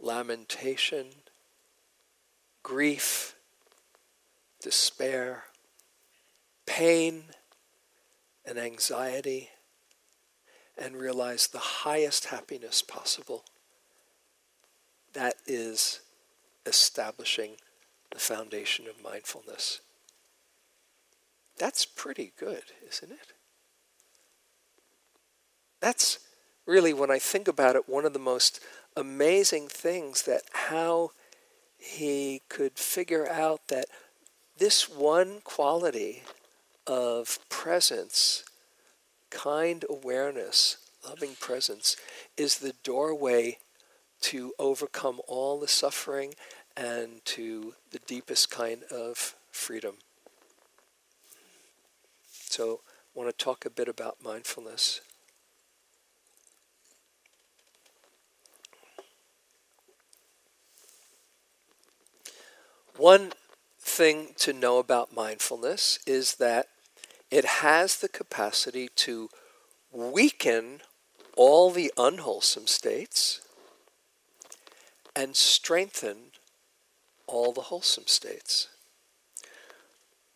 [0.00, 1.08] lamentation,
[2.62, 3.34] grief,
[4.62, 5.44] despair,
[6.66, 7.24] pain,
[8.44, 9.50] and anxiety,
[10.76, 13.44] and realize the highest happiness possible.
[15.12, 16.00] That is
[16.66, 17.56] establishing
[18.12, 19.80] the foundation of mindfulness.
[21.58, 23.32] That's pretty good, isn't it?
[25.80, 26.18] That's
[26.66, 28.60] really, when I think about it, one of the most
[28.96, 31.10] amazing things that how
[31.76, 33.86] he could figure out that
[34.58, 36.22] this one quality
[36.86, 38.44] of presence,
[39.30, 41.96] kind awareness, loving presence,
[42.36, 43.58] is the doorway
[44.20, 46.34] to overcome all the suffering
[46.76, 49.96] and to the deepest kind of freedom.
[52.30, 52.80] So,
[53.14, 55.00] I want to talk a bit about mindfulness.
[62.96, 63.32] One
[63.98, 66.68] thing to know about mindfulness is that
[67.32, 69.28] it has the capacity to
[69.90, 70.80] weaken
[71.36, 73.40] all the unwholesome states
[75.16, 76.30] and strengthen
[77.26, 78.68] all the wholesome states.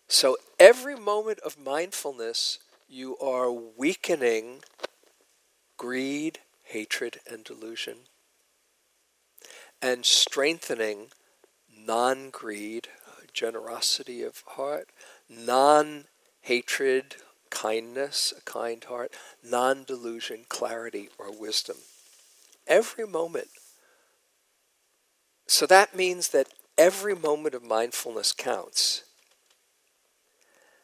[0.08, 4.64] So every moment of mindfulness, you are weakening
[5.76, 8.08] greed, hatred, and delusion,
[9.80, 11.12] and strengthening
[11.72, 12.88] non greed,
[13.32, 14.88] generosity of heart,
[15.28, 16.04] non
[16.42, 17.16] hatred,
[17.50, 21.76] kindness, a kind heart, non delusion, clarity, or wisdom.
[22.66, 23.48] Every moment.
[25.46, 29.04] So that means that every moment of mindfulness counts.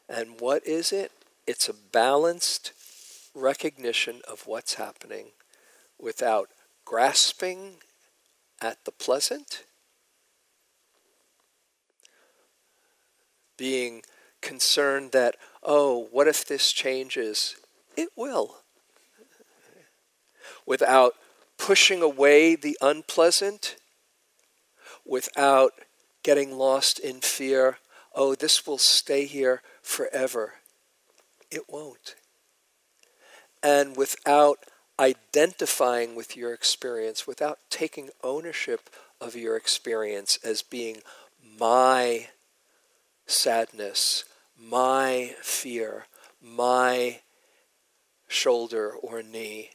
[0.07, 1.11] And what is it?
[1.47, 2.73] It's a balanced
[3.33, 5.27] recognition of what's happening
[5.99, 6.49] without
[6.85, 7.75] grasping
[8.61, 9.63] at the pleasant
[13.59, 14.01] being
[14.41, 17.57] concerned that, oh, what if this changes?
[17.97, 18.61] It will.
[20.65, 21.13] Without
[21.57, 23.75] pushing away the unpleasant,
[25.05, 25.73] without
[26.23, 27.77] getting lost in fear,
[28.15, 30.53] oh, this will stay here forever.
[31.51, 32.15] It won't.
[33.61, 34.59] And without
[34.99, 41.01] identifying with your experience, without taking ownership of your experience as being
[41.59, 42.29] my
[43.29, 44.25] sadness,
[44.57, 46.05] my fear,
[46.41, 47.19] my
[48.27, 49.71] shoulder or knee.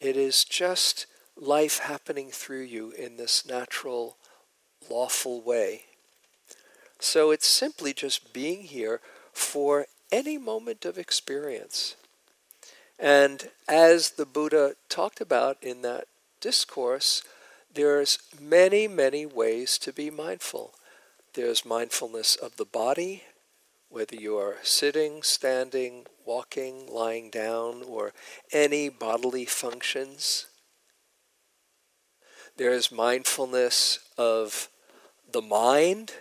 [0.00, 1.06] It is just
[1.36, 4.16] life happening through you in this natural,
[4.90, 5.82] lawful way.
[6.98, 9.00] So it's simply just being here
[9.32, 11.96] for any moment of experience.
[12.98, 16.06] And as the Buddha talked about in that
[16.40, 17.22] discourse,
[17.74, 20.74] there's many, many ways to be mindful.
[21.34, 23.22] There's mindfulness of the body,
[23.88, 28.12] whether you are sitting, standing, walking, lying down, or
[28.52, 30.46] any bodily functions.
[32.58, 34.68] There is mindfulness of
[35.30, 36.12] the mind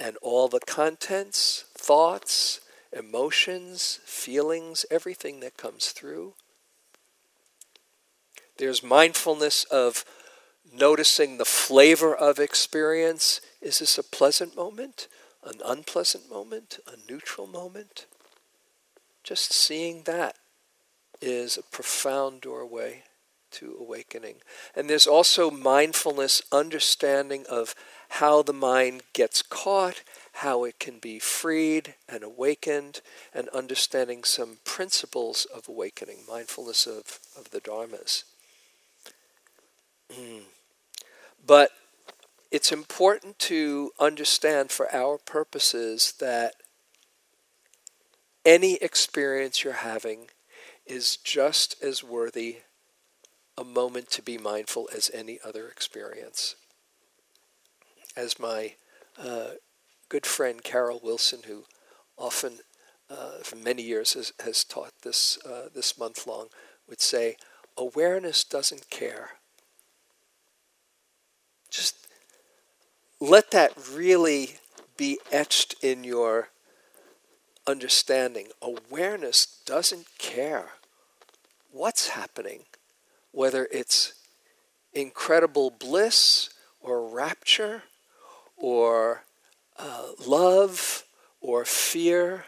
[0.00, 2.60] and all the contents, thoughts,
[2.92, 6.34] emotions, feelings, everything that comes through.
[8.58, 10.04] There's mindfulness of
[10.72, 15.08] noticing the flavor of experience is this a pleasant moment,
[15.44, 18.06] an unpleasant moment, a neutral moment?
[19.22, 20.36] Just seeing that
[21.20, 23.02] is a profound doorway
[23.52, 24.36] to awakening.
[24.74, 27.74] And there's also mindfulness, understanding of
[28.10, 30.02] how the mind gets caught,
[30.34, 33.00] how it can be freed and awakened,
[33.32, 38.24] and understanding some principles of awakening, mindfulness of, of the Dharmas.
[40.12, 40.40] Hmm.
[41.46, 41.70] But
[42.50, 46.54] it's important to understand for our purposes that
[48.44, 50.28] any experience you're having
[50.86, 52.58] is just as worthy
[53.56, 56.56] a moment to be mindful as any other experience.
[58.16, 58.74] As my
[59.18, 59.52] uh,
[60.08, 61.64] good friend Carol Wilson, who
[62.16, 62.58] often
[63.10, 66.48] uh, for many years has, has taught this uh, this month long,
[66.88, 67.36] would say,
[67.76, 69.32] awareness doesn't care.
[71.74, 72.06] Just
[73.18, 74.58] let that really
[74.96, 76.50] be etched in your
[77.66, 78.48] understanding.
[78.62, 80.66] Awareness doesn't care
[81.72, 82.60] what's happening,
[83.32, 84.14] whether it's
[84.92, 86.48] incredible bliss
[86.80, 87.82] or rapture
[88.56, 89.24] or
[89.76, 91.02] uh, love
[91.40, 92.44] or fear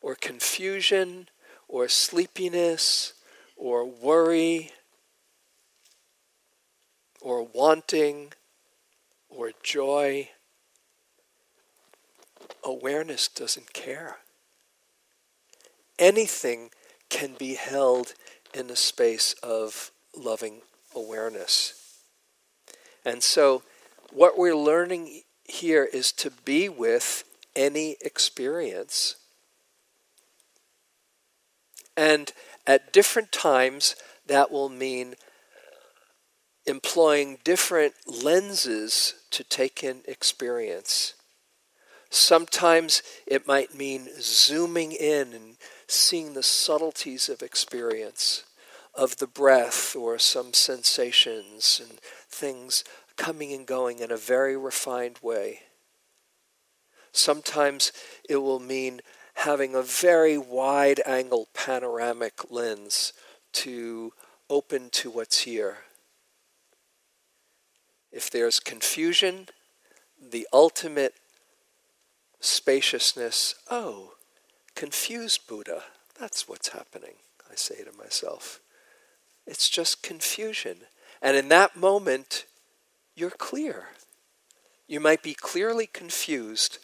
[0.00, 1.28] or confusion
[1.68, 3.12] or sleepiness
[3.58, 4.70] or worry
[7.24, 8.34] or wanting
[9.30, 10.28] or joy.
[12.62, 14.18] Awareness doesn't care.
[15.98, 16.70] Anything
[17.08, 18.12] can be held
[18.52, 20.60] in the space of loving
[20.94, 22.02] awareness.
[23.04, 23.62] And so,
[24.12, 27.24] what we're learning here is to be with
[27.56, 29.16] any experience.
[31.96, 32.32] And
[32.66, 33.96] at different times,
[34.26, 35.14] that will mean
[36.66, 41.14] employing different lenses to take in experience.
[42.10, 45.56] Sometimes it might mean zooming in and
[45.86, 48.44] seeing the subtleties of experience,
[48.94, 51.98] of the breath or some sensations and
[52.28, 52.84] things
[53.16, 55.60] coming and going in a very refined way.
[57.12, 57.92] Sometimes
[58.28, 59.00] it will mean
[59.34, 63.12] having a very wide angle panoramic lens
[63.52, 64.12] to
[64.48, 65.78] open to what's here.
[68.14, 69.48] If there's confusion,
[70.22, 71.14] the ultimate
[72.38, 74.12] spaciousness, oh,
[74.76, 75.82] confused Buddha,
[76.18, 77.14] that's what's happening,
[77.50, 78.60] I say to myself.
[79.48, 80.82] It's just confusion.
[81.20, 82.44] And in that moment,
[83.16, 83.88] you're clear.
[84.86, 86.78] You might be clearly confused,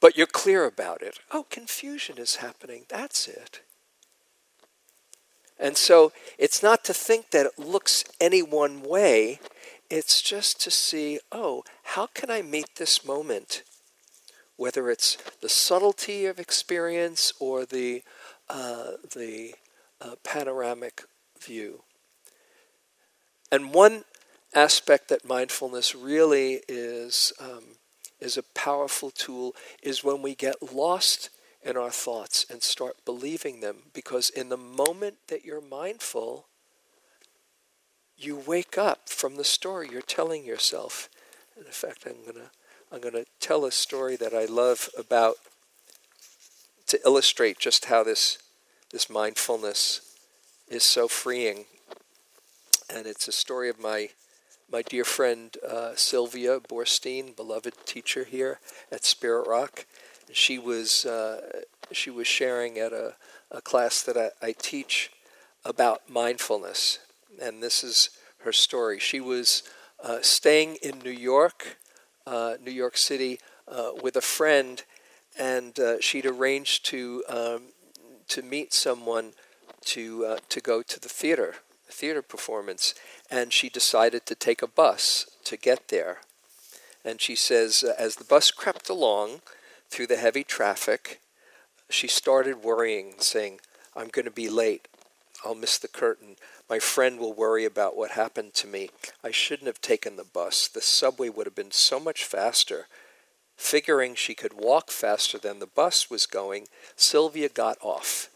[0.00, 1.18] but you're clear about it.
[1.30, 2.86] Oh, confusion is happening.
[2.88, 3.60] That's it.
[5.58, 9.38] And so it's not to think that it looks any one way,
[9.92, 13.62] it's just to see, oh, how can I meet this moment?
[14.56, 18.02] Whether it's the subtlety of experience or the,
[18.48, 19.52] uh, the
[20.00, 21.02] uh, panoramic
[21.38, 21.82] view.
[23.50, 24.04] And one
[24.54, 27.76] aspect that mindfulness really is um,
[28.18, 31.28] is a powerful tool is when we get lost
[31.62, 36.46] in our thoughts and start believing them because in the moment that you're mindful
[38.22, 41.08] you wake up from the story you're telling yourself.
[41.56, 42.50] And in fact i'm to
[42.90, 45.36] i'm to tell a story that i love about
[46.86, 48.38] to illustrate just how this
[48.92, 50.14] this mindfulness
[50.68, 51.64] is so freeing.
[52.94, 54.10] And it's a story of my
[54.70, 58.60] my dear friend uh, Sylvia Boorstein, beloved teacher here
[58.90, 59.86] at Spirit Rock.
[60.32, 63.14] She was uh, she was sharing at a,
[63.50, 65.10] a class that I, I, teach
[65.64, 66.98] about mindfulness,
[67.40, 68.98] and this is her story.
[68.98, 69.62] She was
[70.02, 71.78] uh, staying in New York,
[72.26, 74.82] uh, New York City, uh, with a friend,
[75.38, 77.62] and uh, she'd arranged to um,
[78.28, 79.32] to meet someone
[79.84, 81.56] to to go to the theater
[81.92, 82.94] theater performance,
[83.30, 86.18] and she decided to take a bus to get there.
[87.04, 89.42] And she says, uh, as the bus crept along
[89.88, 91.20] through the heavy traffic,
[91.90, 93.60] she started worrying, saying,
[93.94, 94.88] I'm going to be late.
[95.44, 96.36] I'll miss the curtain.
[96.72, 98.88] My friend will worry about what happened to me.
[99.22, 100.68] I shouldn't have taken the bus.
[100.68, 102.86] The subway would have been so much faster.
[103.58, 108.30] Figuring she could walk faster than the bus was going, Sylvia got off.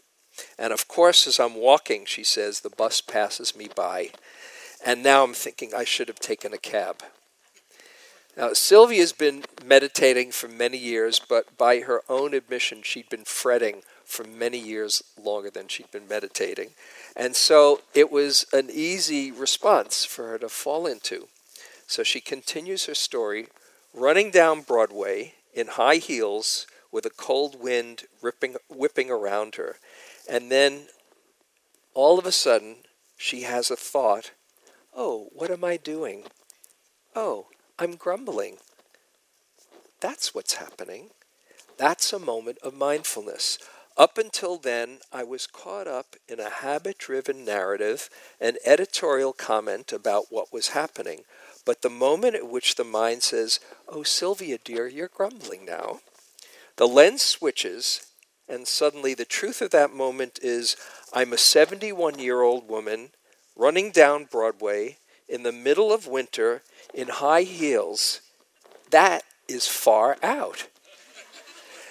[0.55, 4.11] And of course, as I'm walking, she says, the bus passes me by.
[4.85, 7.01] And now I'm thinking I should have taken a cab.
[8.37, 13.81] Now, Sylvia's been meditating for many years, but by her own admission, she'd been fretting
[14.05, 16.75] for many years longer than she'd been meditating.
[17.17, 21.27] And so it was an easy response for her to fall into.
[21.87, 23.47] So she continues her story,
[23.91, 29.77] running down Broadway in high heels with a cold wind ripping, whipping around her.
[30.29, 30.89] And then
[31.95, 32.75] all of a sudden,
[33.17, 34.31] she has a thought
[34.95, 36.23] Oh, what am I doing?
[37.15, 37.47] Oh,
[37.77, 38.57] I'm grumbling.
[39.99, 41.09] That's what's happening.
[41.77, 43.59] That's a moment of mindfulness.
[43.97, 49.91] Up until then, I was caught up in a habit driven narrative and editorial comment
[49.91, 51.21] about what was happening.
[51.65, 56.01] But the moment at which the mind says, Oh, Sylvia, dear, you're grumbling now,
[56.75, 58.07] the lens switches
[58.49, 60.77] and suddenly, the truth of that moment is
[61.13, 63.09] I'm a 71 year old woman
[63.55, 66.61] running down Broadway in the middle of winter
[66.93, 68.21] in high heels.
[68.91, 70.67] That is far out.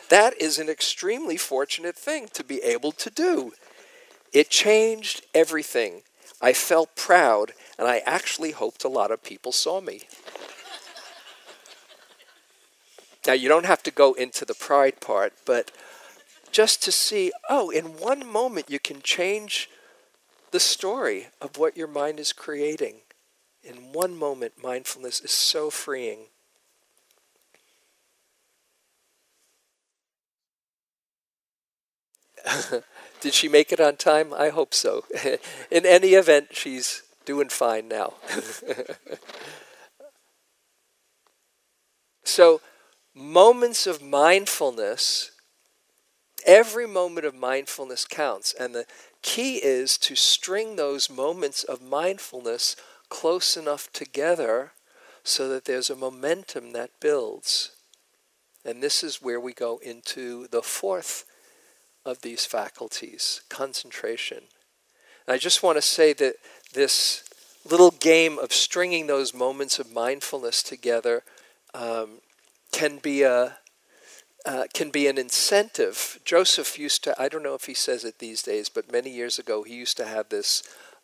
[0.09, 3.53] That is an extremely fortunate thing to be able to do.
[4.33, 6.03] It changed everything.
[6.41, 10.03] I felt proud, and I actually hoped a lot of people saw me.
[13.27, 15.73] now, you don't have to go into the pride part, but
[16.53, 19.69] just to see, oh, in one moment you can change
[20.53, 23.01] the story of what your mind is creating.
[23.63, 26.27] In one moment, mindfulness is so freeing.
[33.21, 34.33] Did she make it on time?
[34.33, 35.05] I hope so.
[35.71, 38.15] In any event, she's doing fine now.
[42.25, 42.61] so,
[43.15, 45.31] moments of mindfulness,
[46.47, 48.55] every moment of mindfulness counts.
[48.59, 48.87] And the
[49.23, 52.77] key is to string those moments of mindfulness
[53.09, 54.73] close enough together
[55.25, 57.73] so that there's a momentum that builds.
[58.65, 61.25] And this is where we go into the fourth
[62.07, 64.45] of these faculties concentration.
[65.27, 66.37] And I just want to say that
[66.73, 67.25] this
[67.69, 71.25] little game of stringing those moments of mindfulness together
[71.75, 72.21] um,
[72.73, 73.59] can be a
[74.47, 76.21] uh, can be an incentive.
[76.25, 79.41] Joseph used to, I don't know if he says it these days, but many years
[79.41, 80.63] ago he used to have this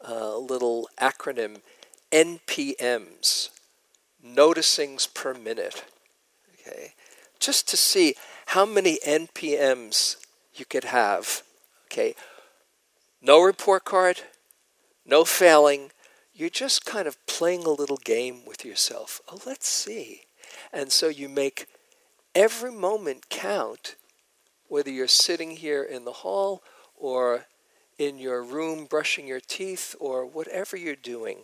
[0.08, 1.60] uh, little acronym
[2.12, 3.48] NPMs,
[4.24, 5.84] noticings per minute.
[6.54, 6.92] Okay,
[7.40, 8.14] just to see
[8.46, 10.21] how many NPMs
[10.54, 11.42] you could have.
[11.86, 12.14] Okay,
[13.20, 14.22] no report card,
[15.04, 15.90] no failing.
[16.34, 19.20] You're just kind of playing a little game with yourself.
[19.28, 20.22] Oh, let's see.
[20.72, 21.66] And so you make
[22.34, 23.96] every moment count,
[24.68, 26.62] whether you're sitting here in the hall
[26.96, 27.46] or
[27.98, 31.38] in your room brushing your teeth or whatever you're doing.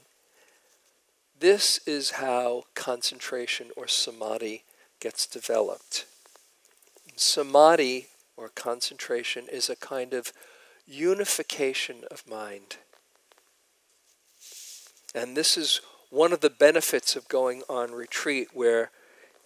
[1.39, 4.65] This is how concentration or samadhi
[4.99, 6.05] gets developed.
[7.15, 10.33] Samadhi or concentration is a kind of
[10.87, 12.77] unification of mind.
[15.15, 15.81] And this is
[16.11, 18.91] one of the benefits of going on retreat, where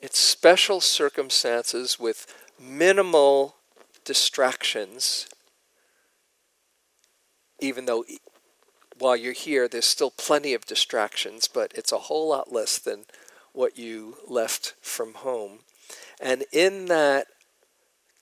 [0.00, 2.26] it's special circumstances with
[2.60, 3.56] minimal
[4.04, 5.26] distractions,
[7.60, 8.04] even though
[8.98, 13.04] while you're here, there's still plenty of distractions, but it's a whole lot less than
[13.52, 15.60] what you left from home.
[16.20, 17.26] And in that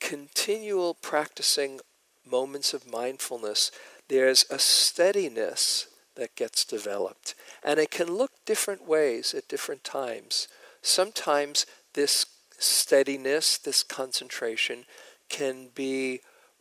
[0.01, 1.80] continual practicing
[2.28, 3.70] moments of mindfulness,
[4.09, 5.86] there's a steadiness
[6.16, 7.34] that gets developed.
[7.62, 10.48] And it can look different ways at different times.
[10.82, 12.26] Sometimes this
[12.59, 14.84] steadiness, this concentration,
[15.28, 16.20] can be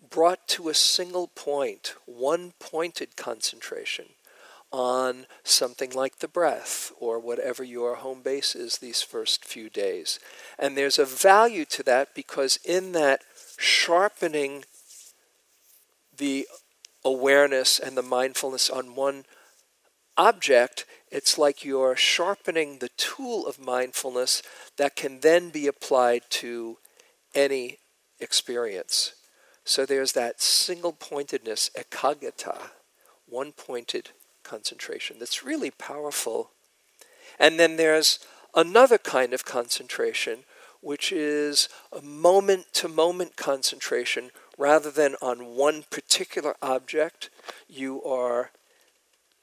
[0.10, 4.06] brought to a single point, one pointed concentration
[4.72, 10.20] on something like the breath or whatever your home base is these first few days.
[10.60, 13.24] And there's a value to that because in that
[13.60, 14.64] sharpening
[16.16, 16.47] the
[17.03, 19.26] awareness and the mindfulness on one
[20.18, 24.41] object, it's like you're sharpening the tool of mindfulness
[24.78, 26.78] that can then be applied to
[27.36, 27.78] any
[28.20, 29.14] experience.
[29.64, 32.70] So there's that single pointedness, ekaggata,
[33.28, 34.10] one pointed
[34.43, 36.51] concentration, that's really powerful.
[37.38, 38.20] And then there's
[38.55, 40.39] another kind of concentration,
[40.82, 47.30] which is a moment to moment concentration rather than on one particular object.
[47.68, 48.52] You are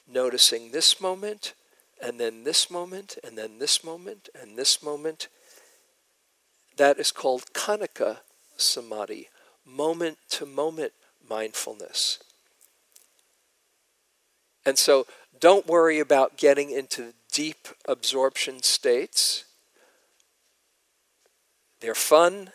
[0.07, 1.55] noticing this moment,
[2.03, 5.29] and then this moment, and then this moment, and this moment.
[6.77, 8.19] That is called Khanika
[8.57, 9.29] Samadhi,
[9.65, 10.93] moment to moment
[11.29, 12.19] mindfulness.
[14.65, 15.07] And so
[15.39, 19.45] don't worry about getting into deep absorption states.
[21.81, 22.51] They're fun.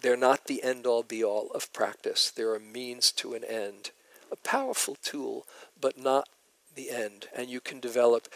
[0.00, 2.30] They're not the end all be all of practice.
[2.30, 3.90] They're a means to an end.
[4.30, 5.46] A powerful tool,
[5.80, 6.28] but not
[6.74, 7.26] the end.
[7.34, 8.28] And you can develop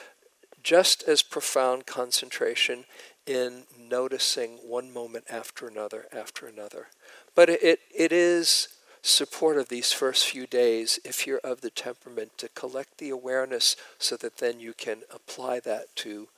[0.63, 2.85] just as profound concentration
[3.27, 6.89] in noticing one moment after another after another.
[7.35, 8.69] But it, it is
[9.03, 14.17] supportive these first few days if you're of the temperament to collect the awareness so
[14.17, 16.29] that then you can apply that to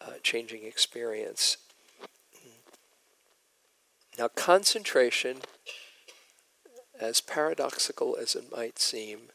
[0.00, 1.56] uh, changing experience.
[4.18, 5.38] Now, concentration,
[7.00, 9.30] as paradoxical as it might seem,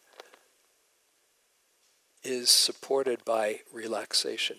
[2.24, 4.58] is supported by relaxation.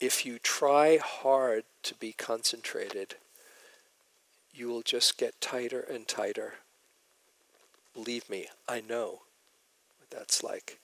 [0.00, 3.16] If you try hard to be concentrated,
[4.52, 6.54] you will just get tighter and tighter.
[7.92, 9.22] Believe me, I know
[9.98, 10.78] what that's like.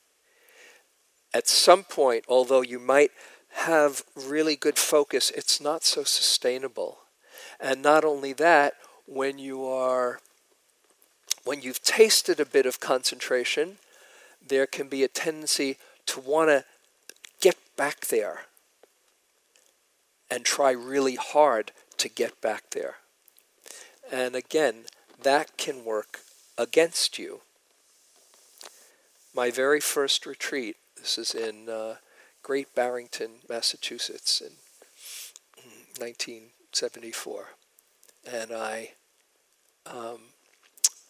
[1.32, 3.12] At some point, although you might
[3.52, 6.98] have really good focus, it's not so sustainable.
[7.58, 8.74] And not only that,
[9.06, 10.20] when you are
[11.44, 13.78] when you've tasted a bit of concentration,
[14.46, 16.64] there can be a tendency to want to
[17.40, 18.42] get back there
[20.30, 22.96] and try really hard to get back there.
[24.12, 24.84] And again,
[25.22, 26.20] that can work
[26.58, 27.40] against you.
[29.34, 31.96] My very first retreat, this is in uh,
[32.42, 34.52] Great Barrington, Massachusetts in
[35.98, 37.44] 1974.
[38.30, 38.92] And I,
[39.86, 40.20] um,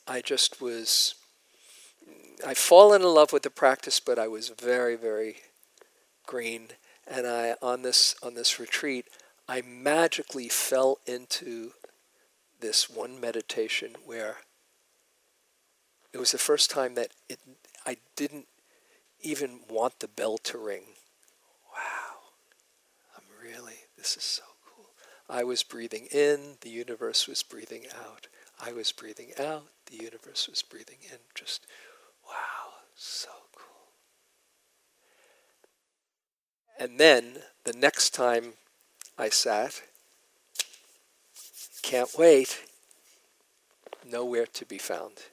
[0.07, 1.15] I just was
[2.47, 5.37] I fallen in love with the practice, but I was very, very
[6.27, 6.69] green.
[7.07, 9.07] And I on this on this retreat,
[9.49, 11.73] I magically fell into
[12.61, 14.37] this one meditation where
[16.13, 17.39] it was the first time that it,
[17.87, 18.47] I didn't
[19.23, 20.85] even want the bell to ring.
[21.75, 22.33] Wow,
[23.17, 24.87] I'm really, this is so cool.
[25.29, 28.29] I was breathing in, the universe was breathing out.
[28.59, 31.19] I was breathing out, the universe was breathing in.
[31.35, 31.67] Just,
[32.27, 33.93] wow, so cool.
[36.79, 38.55] And then the next time
[39.19, 39.83] I sat,
[41.83, 42.63] can't wait,
[44.11, 45.25] nowhere to be found.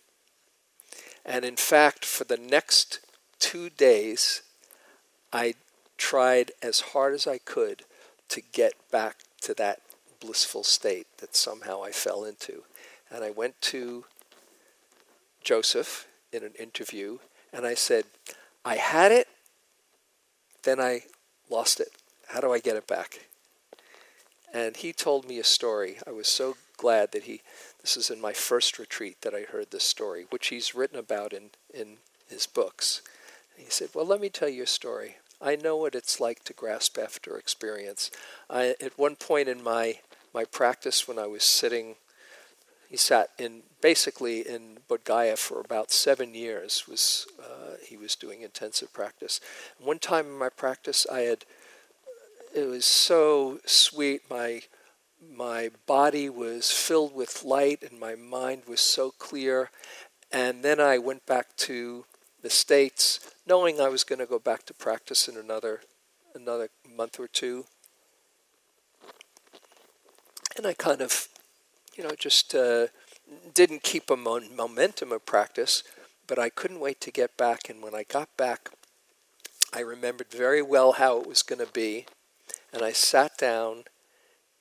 [1.25, 2.99] And in fact, for the next
[3.39, 4.41] two days,
[5.31, 5.53] I
[5.97, 7.83] tried as hard as I could
[8.29, 9.81] to get back to that
[10.19, 12.63] blissful state that somehow I fell into.
[13.11, 14.05] And I went to
[15.43, 17.19] Joseph in an interview
[17.53, 18.05] and I said,
[18.65, 19.27] I had it,
[20.63, 21.03] then I
[21.49, 21.89] lost it.
[22.27, 23.27] How do I get it back?
[24.53, 25.97] And he told me a story.
[26.05, 27.41] I was so glad that he,
[27.81, 31.33] this is in my first retreat that I heard this story, which he's written about
[31.33, 31.97] in, in
[32.29, 33.01] his books.
[33.55, 35.17] And he said, Well, let me tell you a story.
[35.41, 38.09] I know what it's like to grasp after experience.
[38.49, 39.99] I, at one point in my,
[40.33, 41.95] my practice, when I was sitting,
[42.89, 46.87] he sat in basically in Bodh Gaya for about seven years.
[46.87, 49.39] Was uh, he was doing intensive practice.
[49.79, 51.45] One time in my practice, I had
[52.55, 54.21] it was so sweet.
[54.29, 54.61] My
[55.21, 59.69] my body was filled with light and my mind was so clear.
[60.31, 62.05] And then I went back to
[62.41, 65.81] the States, knowing I was going to go back to practice in another
[66.35, 67.65] another month or two.
[70.55, 71.27] And I kind of,
[71.95, 72.87] you know, just uh,
[73.53, 75.83] didn't keep a mon- momentum of practice,
[76.27, 77.69] but I couldn't wait to get back.
[77.69, 78.69] And when I got back,
[79.73, 82.05] I remembered very well how it was going to be.
[82.71, 83.85] And I sat down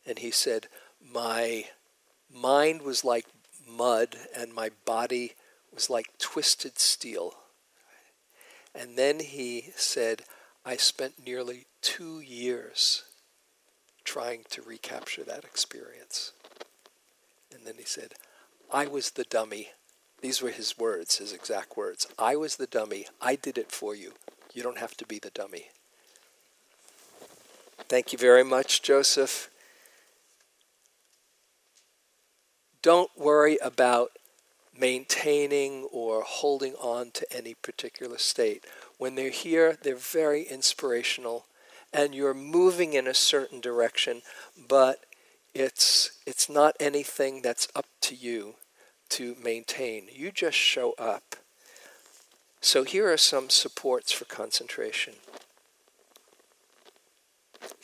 [0.07, 0.69] and he said,
[1.01, 1.67] My
[2.33, 3.27] mind was like
[3.67, 5.33] mud and my body
[5.73, 7.35] was like twisted steel.
[8.79, 10.23] And then he said,
[10.65, 13.05] I spent nearly two years
[14.05, 16.33] trying to recapture that experience.
[17.53, 18.15] And then he said,
[18.73, 19.69] I was the dummy.
[20.21, 22.07] These were his words, his exact words.
[22.19, 23.07] I was the dummy.
[23.21, 24.13] I did it for you.
[24.53, 25.69] You don't have to be the dummy.
[27.89, 29.51] Thank you very much, Joseph.
[32.83, 34.13] Don't worry about
[34.79, 38.65] maintaining or holding on to any particular state.
[38.99, 41.47] When they're here, they're very inspirational
[41.93, 44.23] and you're moving in a certain direction,
[44.69, 45.05] but
[45.55, 48.55] it's it's not anything that's up to you
[49.09, 50.07] to maintain.
[50.13, 51.37] You just show up.
[52.61, 55.15] So here are some supports for concentration.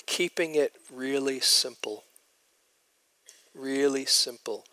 [0.07, 2.05] Keeping it really simple.
[3.55, 4.65] Really simple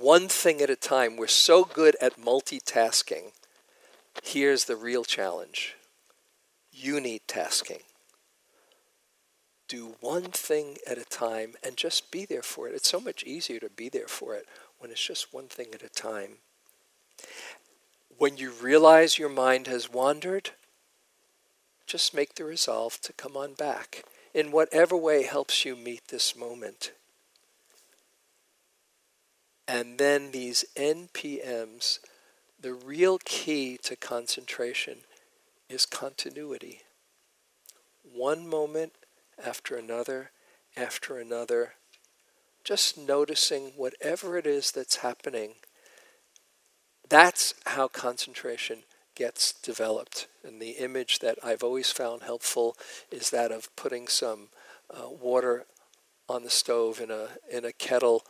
[0.00, 1.16] one thing at a time.
[1.16, 3.32] We're so good at multitasking.
[4.22, 5.76] Here's the real challenge
[6.76, 7.82] unitasking.
[9.68, 12.74] Do one thing at a time and just be there for it.
[12.74, 14.46] It's so much easier to be there for it
[14.78, 16.36] when it's just one thing at a time.
[18.18, 20.50] When you realize your mind has wandered,
[21.86, 26.36] just make the resolve to come on back in whatever way helps you meet this
[26.36, 26.92] moment.
[29.68, 31.98] And then these NPMs,
[32.60, 34.98] the real key to concentration
[35.68, 36.82] is continuity.
[38.02, 38.92] One moment
[39.44, 40.30] after another,
[40.76, 41.74] after another,
[42.62, 45.54] just noticing whatever it is that's happening.
[47.08, 50.28] That's how concentration gets developed.
[50.44, 52.76] And the image that I've always found helpful
[53.10, 54.48] is that of putting some
[54.90, 55.66] uh, water
[56.28, 58.24] on the stove in a in a kettle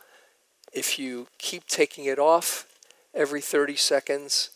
[0.73, 2.67] if you keep taking it off
[3.13, 4.49] every 30 seconds,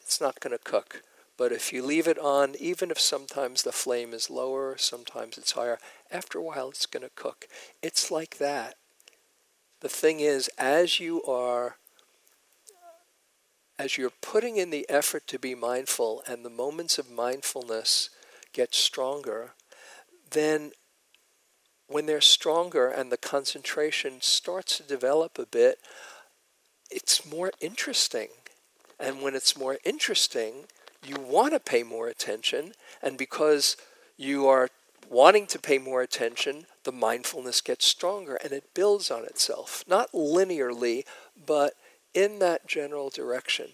[0.00, 1.02] it's not going to cook.
[1.36, 5.52] But if you leave it on, even if sometimes the flame is lower, sometimes it's
[5.52, 5.78] higher,
[6.10, 7.46] after a while it's going to cook.
[7.82, 8.76] It's like that.
[9.80, 11.76] The thing is, as you are
[13.78, 18.08] as you're putting in the effort to be mindful and the moments of mindfulness
[18.52, 19.52] get stronger,
[20.30, 20.70] then
[21.86, 25.78] when they're stronger and the concentration starts to develop a bit,
[26.90, 28.28] it's more interesting.
[28.98, 30.66] And when it's more interesting,
[31.06, 32.72] you want to pay more attention.
[33.02, 33.76] And because
[34.16, 34.70] you are
[35.10, 39.84] wanting to pay more attention, the mindfulness gets stronger and it builds on itself.
[39.86, 41.04] Not linearly,
[41.46, 41.74] but
[42.14, 43.68] in that general direction.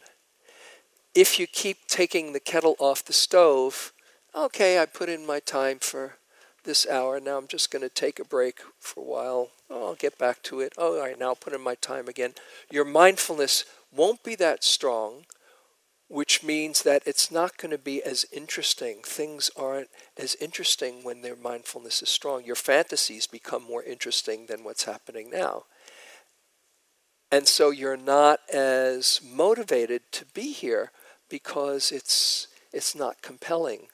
[1.14, 3.92] if you keep taking the kettle off the stove,
[4.34, 6.16] okay, I put in my time for
[6.64, 7.20] this hour.
[7.20, 9.48] Now I'm just going to take a break for a while.
[9.68, 10.72] Oh, I'll get back to it.
[10.76, 12.34] Oh, all right, now I'll put in my time again.
[12.70, 15.24] Your mindfulness won't be that strong,
[16.08, 18.98] which means that it's not going to be as interesting.
[19.02, 22.44] Things aren't as interesting when their mindfulness is strong.
[22.44, 25.64] Your fantasies become more interesting than what's happening now.
[27.32, 30.90] And so you're not as motivated to be here
[31.28, 33.88] because it's it's not compelling.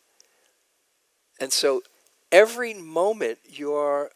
[1.39, 1.83] And so
[2.33, 4.11] every moment you're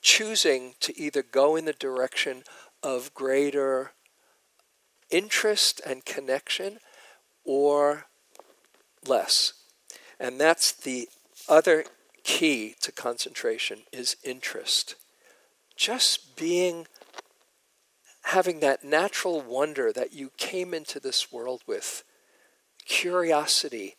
[0.00, 2.42] choosing to either go in the direction
[2.82, 3.92] of greater
[5.10, 6.78] interest and connection
[7.44, 8.06] or
[9.06, 9.52] less.
[10.18, 11.08] And that's the
[11.48, 11.84] other
[12.22, 14.94] key to concentration is interest.
[15.76, 16.86] Just being
[18.24, 22.04] having that natural wonder that you came into this world with,
[22.84, 23.96] curiosity.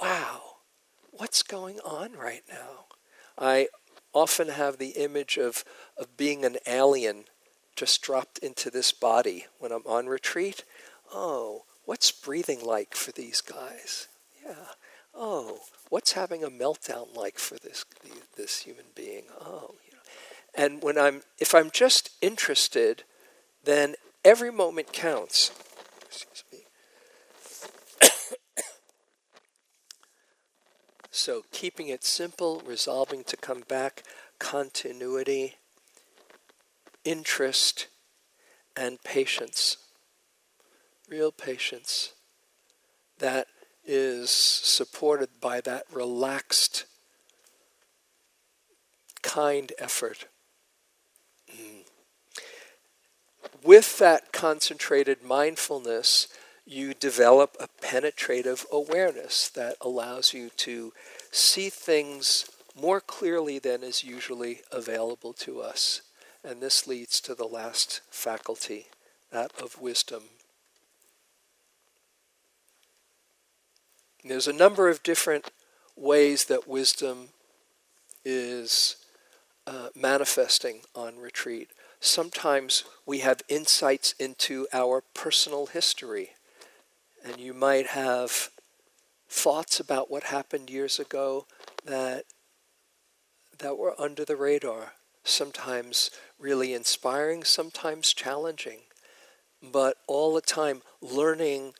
[0.00, 0.42] Wow,
[1.10, 2.84] what's going on right now?
[3.42, 3.66] I
[4.14, 5.64] often have the image of,
[5.98, 7.24] of being an alien
[7.74, 10.64] just dropped into this body when I'm on retreat.
[11.12, 14.06] Oh, what's breathing like for these guys?
[14.46, 14.54] Yeah.
[15.14, 17.84] Oh, what's having a meltdown like for this
[18.36, 19.24] this human being?
[19.40, 20.02] Oh, you know.
[20.54, 23.02] And when I'm if I'm just interested,
[23.64, 25.50] then every moment counts.
[26.06, 26.58] Excuse me.
[31.14, 34.02] So, keeping it simple, resolving to come back,
[34.38, 35.56] continuity,
[37.04, 37.88] interest,
[38.74, 39.76] and patience.
[41.10, 42.14] Real patience
[43.18, 43.46] that
[43.84, 46.86] is supported by that relaxed,
[49.20, 50.28] kind effort.
[51.54, 51.84] Mm.
[53.62, 56.26] With that concentrated mindfulness,
[56.64, 60.92] you develop a penetrative awareness that allows you to
[61.30, 62.48] see things
[62.80, 66.02] more clearly than is usually available to us.
[66.44, 68.86] And this leads to the last faculty,
[69.30, 70.24] that of wisdom.
[74.24, 75.50] There's a number of different
[75.96, 77.28] ways that wisdom
[78.24, 78.96] is
[79.66, 81.70] uh, manifesting on retreat.
[82.00, 86.30] Sometimes we have insights into our personal history
[87.24, 88.50] and you might have
[89.28, 91.46] thoughts about what happened years ago
[91.84, 92.24] that
[93.58, 98.80] that were under the radar, sometimes really inspiring, sometimes challenging,
[99.62, 101.72] but all the time learning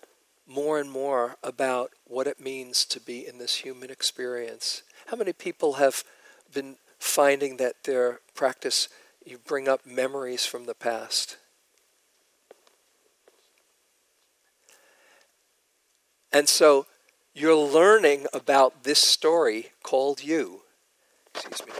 [0.46, 4.82] more and more about what it means to be in this human experience.
[5.06, 6.04] How many people have
[6.52, 8.88] been finding that their practice
[9.24, 11.36] you bring up memories from the past?
[16.32, 16.86] And so
[17.34, 20.62] you're learning about this story called you.
[21.34, 21.72] Excuse me.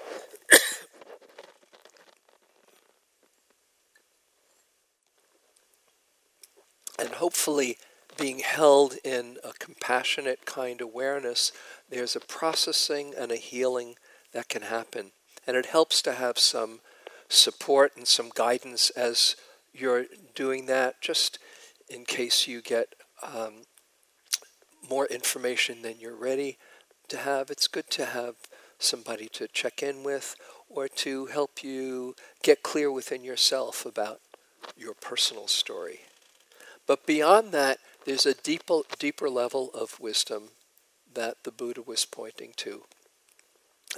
[6.99, 7.79] and hopefully,
[8.19, 11.53] being held in a compassionate kind awareness,
[11.89, 13.97] there's a processing and a healing
[14.33, 15.13] that can happen.
[15.47, 16.81] And it helps to have some
[17.29, 19.37] support and some guidance as
[19.73, 21.39] you're doing that, just
[21.89, 23.65] in case you get um,
[24.89, 26.59] more information than you're ready
[27.09, 28.35] to have, it's good to have
[28.79, 30.35] somebody to check in with
[30.69, 34.21] or to help you get clear within yourself about
[34.77, 36.01] your personal story.
[36.87, 40.51] But beyond that, there's a deeper, deeper level of wisdom
[41.15, 42.83] that the Buddha was pointing to.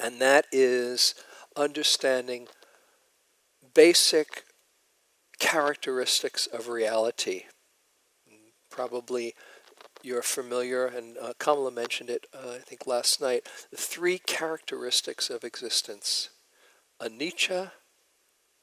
[0.02, 1.14] And that is
[1.56, 2.48] understanding
[3.74, 4.44] basic
[5.38, 7.44] characteristics of reality.
[8.70, 9.34] Probably
[10.04, 13.48] you're familiar, and uh, Kamala mentioned it, uh, I think, last night.
[13.70, 16.28] The three characteristics of existence
[17.00, 17.72] anicca,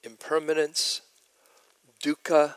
[0.04, 1.02] impermanence,
[2.04, 2.56] dukkha,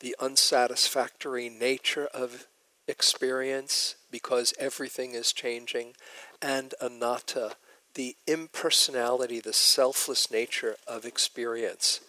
[0.00, 2.46] the unsatisfactory nature of
[2.86, 5.94] experience because everything is changing,
[6.42, 7.56] and anatta,
[7.94, 12.00] the impersonality, the selfless nature of experience.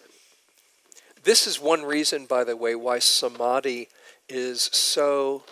[1.24, 3.88] This is one reason, by the way, why samadhi
[4.28, 5.42] is so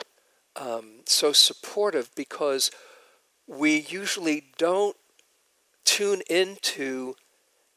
[0.56, 2.70] um, so supportive because
[3.46, 4.96] we usually don't
[5.84, 7.14] tune into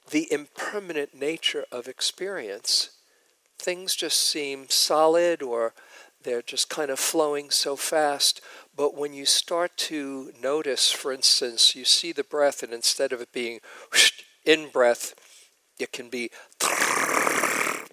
[0.09, 2.91] the impermanent nature of experience.
[3.59, 5.73] Things just seem solid or
[6.23, 8.41] they're just kind of flowing so fast.
[8.75, 13.21] But when you start to notice, for instance, you see the breath, and instead of
[13.21, 13.59] it being
[14.45, 15.13] in breath,
[15.79, 16.31] it can be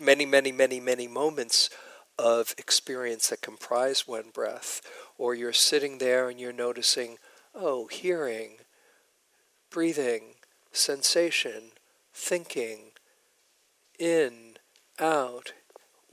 [0.00, 1.70] many, many, many, many moments
[2.18, 4.80] of experience that comprise one breath.
[5.16, 7.18] or you're sitting there and you're noticing,
[7.54, 8.56] oh, hearing,
[9.70, 10.34] breathing,
[10.72, 11.70] sensation,
[12.12, 12.90] thinking,
[13.98, 14.56] in,
[14.98, 15.52] out,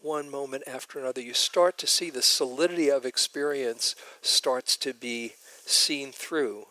[0.01, 5.33] one moment after another, you start to see the solidity of experience starts to be
[5.65, 6.65] seen through.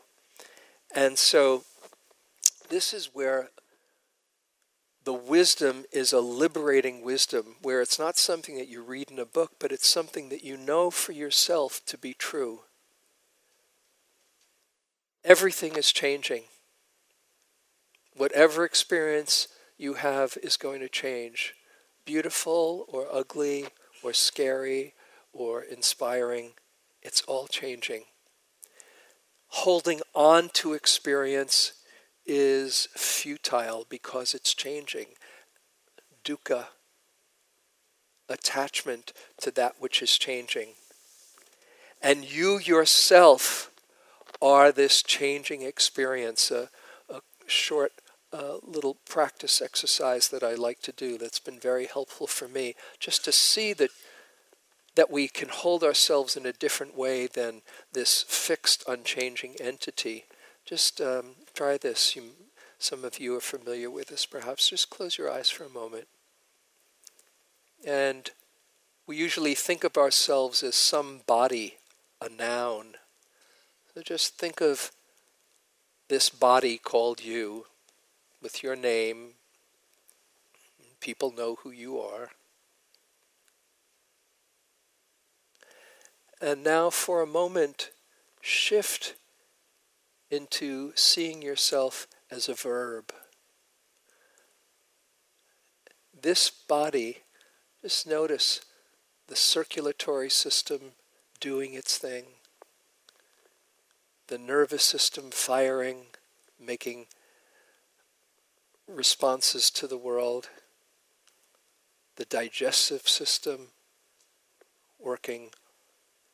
[0.95, 1.65] And so
[2.69, 3.51] this is where
[5.11, 9.25] the wisdom is a liberating wisdom, where it's not something that you read in a
[9.25, 12.61] book, but it's something that you know for yourself to be true.
[15.25, 16.45] Everything is changing.
[18.17, 21.57] Whatever experience you have is going to change
[22.05, 23.67] beautiful or ugly
[24.05, 24.95] or scary
[25.33, 26.53] or inspiring,
[27.03, 28.05] it's all changing.
[29.49, 31.73] Holding on to experience
[32.33, 35.07] is futile because it's changing.
[36.25, 36.67] Dukkha,
[38.29, 40.75] attachment to that which is changing.
[42.01, 43.73] And you yourself
[44.41, 46.53] are this changing experience.
[46.53, 46.69] A,
[47.09, 47.95] a short
[48.33, 52.77] uh, little practice exercise that I like to do that's been very helpful for me,
[53.01, 53.91] just to see that
[54.95, 57.63] that we can hold ourselves in a different way than
[57.93, 60.27] this fixed, unchanging entity.
[60.65, 62.17] Just um, try this.
[62.17, 62.31] You,
[62.79, 64.71] some of you are familiar with this, perhaps.
[64.71, 66.09] Just close your eyes for a moment.
[67.87, 68.31] And
[69.07, 71.77] we usually think of ourselves as some body,
[72.21, 72.95] a noun.
[73.95, 74.93] So just think of
[76.09, 77.67] this body called you
[78.43, 79.35] with your name.
[81.01, 82.31] People know who you are.
[86.41, 87.91] And now, for a moment,
[88.41, 89.15] shift
[90.31, 93.13] into seeing yourself as a verb.
[96.23, 97.19] This body,
[97.83, 98.61] just notice
[99.27, 100.93] the circulatory system
[101.41, 102.25] doing its thing,
[104.29, 106.07] the nervous system firing,
[106.59, 107.07] making
[108.87, 110.49] responses to the world,
[112.17, 113.69] the digestive system
[114.99, 115.51] working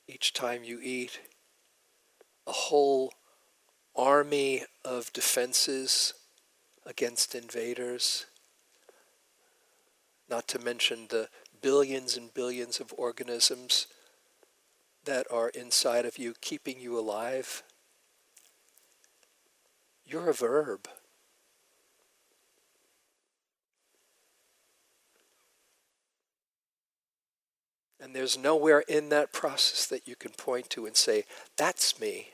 [0.09, 1.21] each time you eat,
[2.47, 3.13] a whole
[3.97, 6.15] army of defenses
[6.85, 8.27] against invaders,
[10.29, 11.29] not to mention the
[11.63, 13.87] billions and billions of organisms
[15.05, 17.63] that are inside of you, keeping you alive.
[20.05, 20.89] You're a verb.
[28.01, 31.25] And there's nowhere in that process that you can point to and say,
[31.57, 32.29] that's me,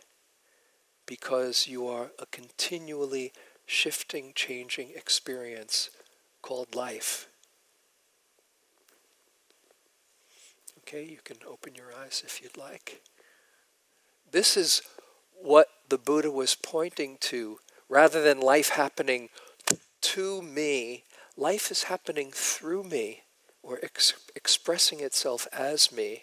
[1.13, 3.31] because you are a continually
[3.67, 5.91] shifting, changing experience
[6.41, 7.29] called life.
[10.79, 13.03] Okay, you can open your eyes if you'd like.
[14.31, 14.81] This is
[15.39, 17.59] what the Buddha was pointing to.
[17.91, 19.29] Rather than life happening
[20.01, 21.05] to me,
[21.37, 23.21] life is happening through me
[23.63, 26.23] or ex- expressing itself as me.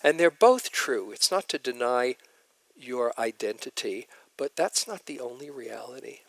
[0.00, 1.10] And they're both true.
[1.10, 2.14] It's not to deny
[2.76, 4.06] your identity,
[4.38, 6.20] but that's not the only reality.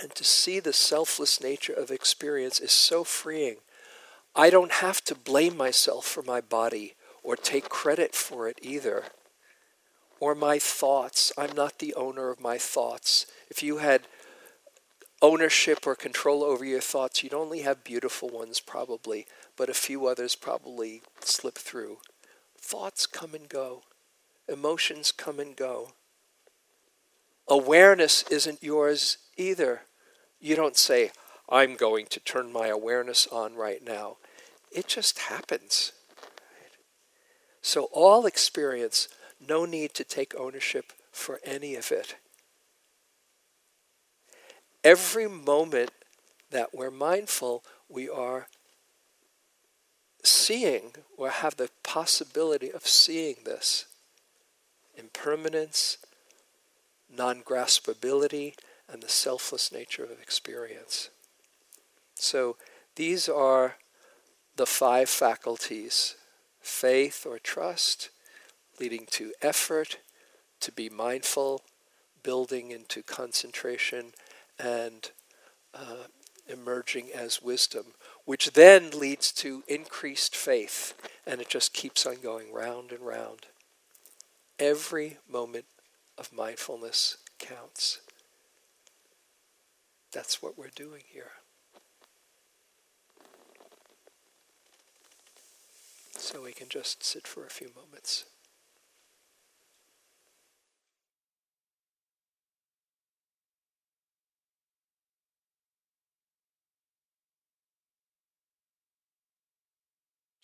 [0.00, 3.56] And to see the selfless nature of experience is so freeing.
[4.36, 9.04] I don't have to blame myself for my body or take credit for it either.
[10.20, 11.32] Or my thoughts.
[11.38, 13.26] I'm not the owner of my thoughts.
[13.48, 14.02] If you had
[15.22, 20.06] ownership or control over your thoughts, you'd only have beautiful ones probably but a few
[20.06, 21.98] others probably slip through.
[22.58, 23.82] Thoughts come and go,
[24.48, 25.92] emotions come and go.
[27.48, 29.82] Awareness isn't yours either.
[30.40, 31.10] You don't say,
[31.48, 34.16] I'm going to turn my awareness on right now.
[34.72, 35.92] It just happens.
[37.60, 39.08] So, all experience,
[39.40, 42.16] no need to take ownership for any of it.
[44.82, 45.90] Every moment
[46.50, 48.48] that we're mindful, we are
[50.22, 53.86] seeing or have the possibility of seeing this
[54.96, 55.98] impermanence,
[57.10, 58.54] non graspability,
[58.88, 61.10] and the selfless nature of experience.
[62.14, 62.56] So
[62.96, 63.76] these are
[64.56, 66.16] the five faculties
[66.60, 68.08] faith or trust,
[68.80, 69.98] leading to effort,
[70.60, 71.62] to be mindful,
[72.22, 74.12] building into concentration,
[74.58, 75.10] and
[75.74, 76.06] uh,
[76.48, 77.84] emerging as wisdom
[78.24, 80.94] which then leads to increased faith,
[81.26, 83.46] and it just keeps on going round and round.
[84.58, 85.66] Every moment
[86.16, 88.00] of mindfulness counts.
[90.12, 91.32] That's what we're doing here.
[96.16, 98.24] So we can just sit for a few moments.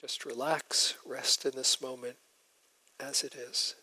[0.01, 2.17] Just relax, rest in this moment
[2.99, 3.75] as it is.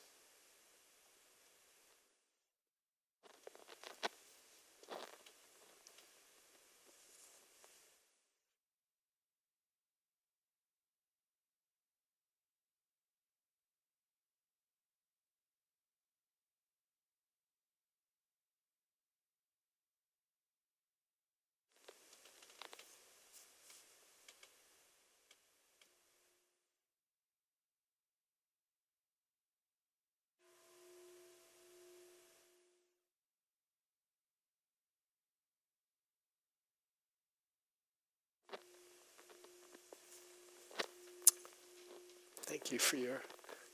[42.67, 43.21] Thank you for your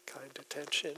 [0.05, 0.93] kind attention.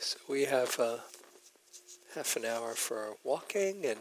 [0.00, 0.96] So we have uh,
[2.16, 4.00] half an hour for walking, and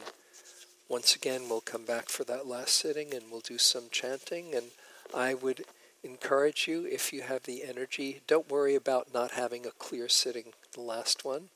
[0.89, 4.55] once again, we'll come back for that last sitting and we'll do some chanting.
[4.55, 4.71] And
[5.13, 5.65] I would
[6.03, 10.53] encourage you, if you have the energy, don't worry about not having a clear sitting,
[10.73, 11.49] the last one.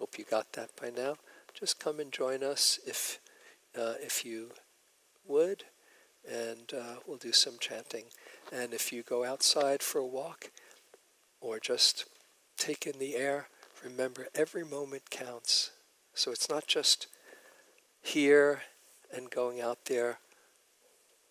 [0.00, 1.14] Hope you got that by now
[1.60, 3.20] just come and join us if
[3.78, 4.48] uh, if you
[5.28, 5.64] would,
[6.28, 8.04] and uh, we'll do some chanting.
[8.50, 10.50] And if you go outside for a walk
[11.40, 12.06] or just
[12.56, 13.46] take in the air,
[13.84, 15.70] remember every moment counts.
[16.14, 17.06] So it's not just
[18.02, 18.62] here
[19.14, 20.18] and going out there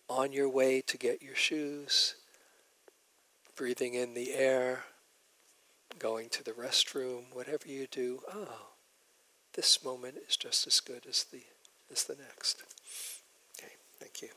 [0.08, 2.14] on your way to get your shoes,
[3.56, 4.84] breathing in the air,
[5.98, 8.20] going to the restroom, whatever you do.
[8.32, 8.70] Oh,
[9.60, 11.42] this moment is just as good as the
[11.92, 12.62] as the next.
[13.58, 14.28] Okay, thank you.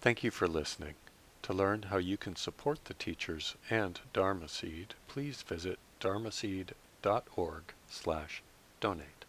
[0.00, 0.94] Thank you for listening.
[1.42, 8.42] To learn how you can support the teachers and Dharma Seed, please visit dharmaseed.org slash
[8.82, 9.21] donate.